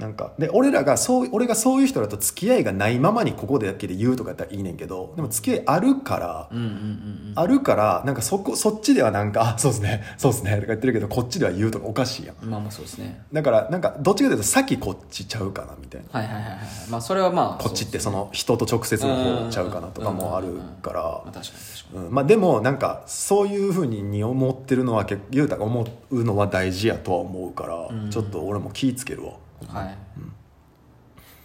[0.01, 12.37] なんかで俺らがそう俺がそういう人らと付き合いがないままにここでだけで言うとかやったらいいねんけどでも付き合いあるから、うんうんうんあるからなんかそこそっちではなんか「あそうですねそうですね」とか言ってるけどこっちでは言うとかおかしいやん。
[12.43, 13.23] うんまあまあそうですね。
[13.33, 16.19] だからなんかどっちかというと先こっちちゃうかなみたいな。
[16.19, 16.59] はいはいはいはい
[16.91, 20.49] まあそれはまあこっちってその人と直接の方ちゃうかなとかもある
[20.83, 21.03] から。
[21.03, 22.07] まあ確かに確かに。
[22.07, 22.15] うん。
[22.15, 29.35] まあでもなんかそういうふうに思ってるのは結雄太が思うのは大事やとは思うからちょっと俺も気ぃつけるわ
[29.67, 29.97] はい、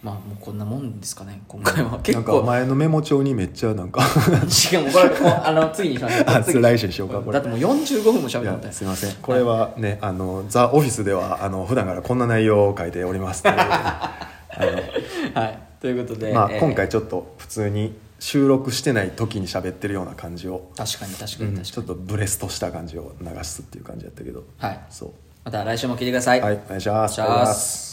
[0.02, 1.92] まあもうこんなもんですかね今回は。
[1.92, 2.42] な結構。
[2.42, 4.02] 前のメモ帳にめっちゃなんか。
[4.48, 6.24] しかもこれこうあの次にしましょう。
[6.28, 7.32] あ次来週にしようかこれ。
[7.32, 9.12] だってもう45分も喋いやったよすいません。
[9.22, 14.28] これはねあのザ・オフィスではあの普段からこんな内容を書いておりますということであ
[15.34, 15.58] はい。
[15.80, 16.60] ということで、の、まあ、えー。
[16.60, 21.50] 今回ちょっと普通に収録してない時に喋ってるような感じを、確かに確かうん。
[21.50, 24.44] に確かに、ちょっとブレストした感じを流すっていう感じやったけど。
[24.58, 24.80] はい。
[24.88, 25.10] そう。
[25.46, 27.85] また来週も聞いてください、はいお願いします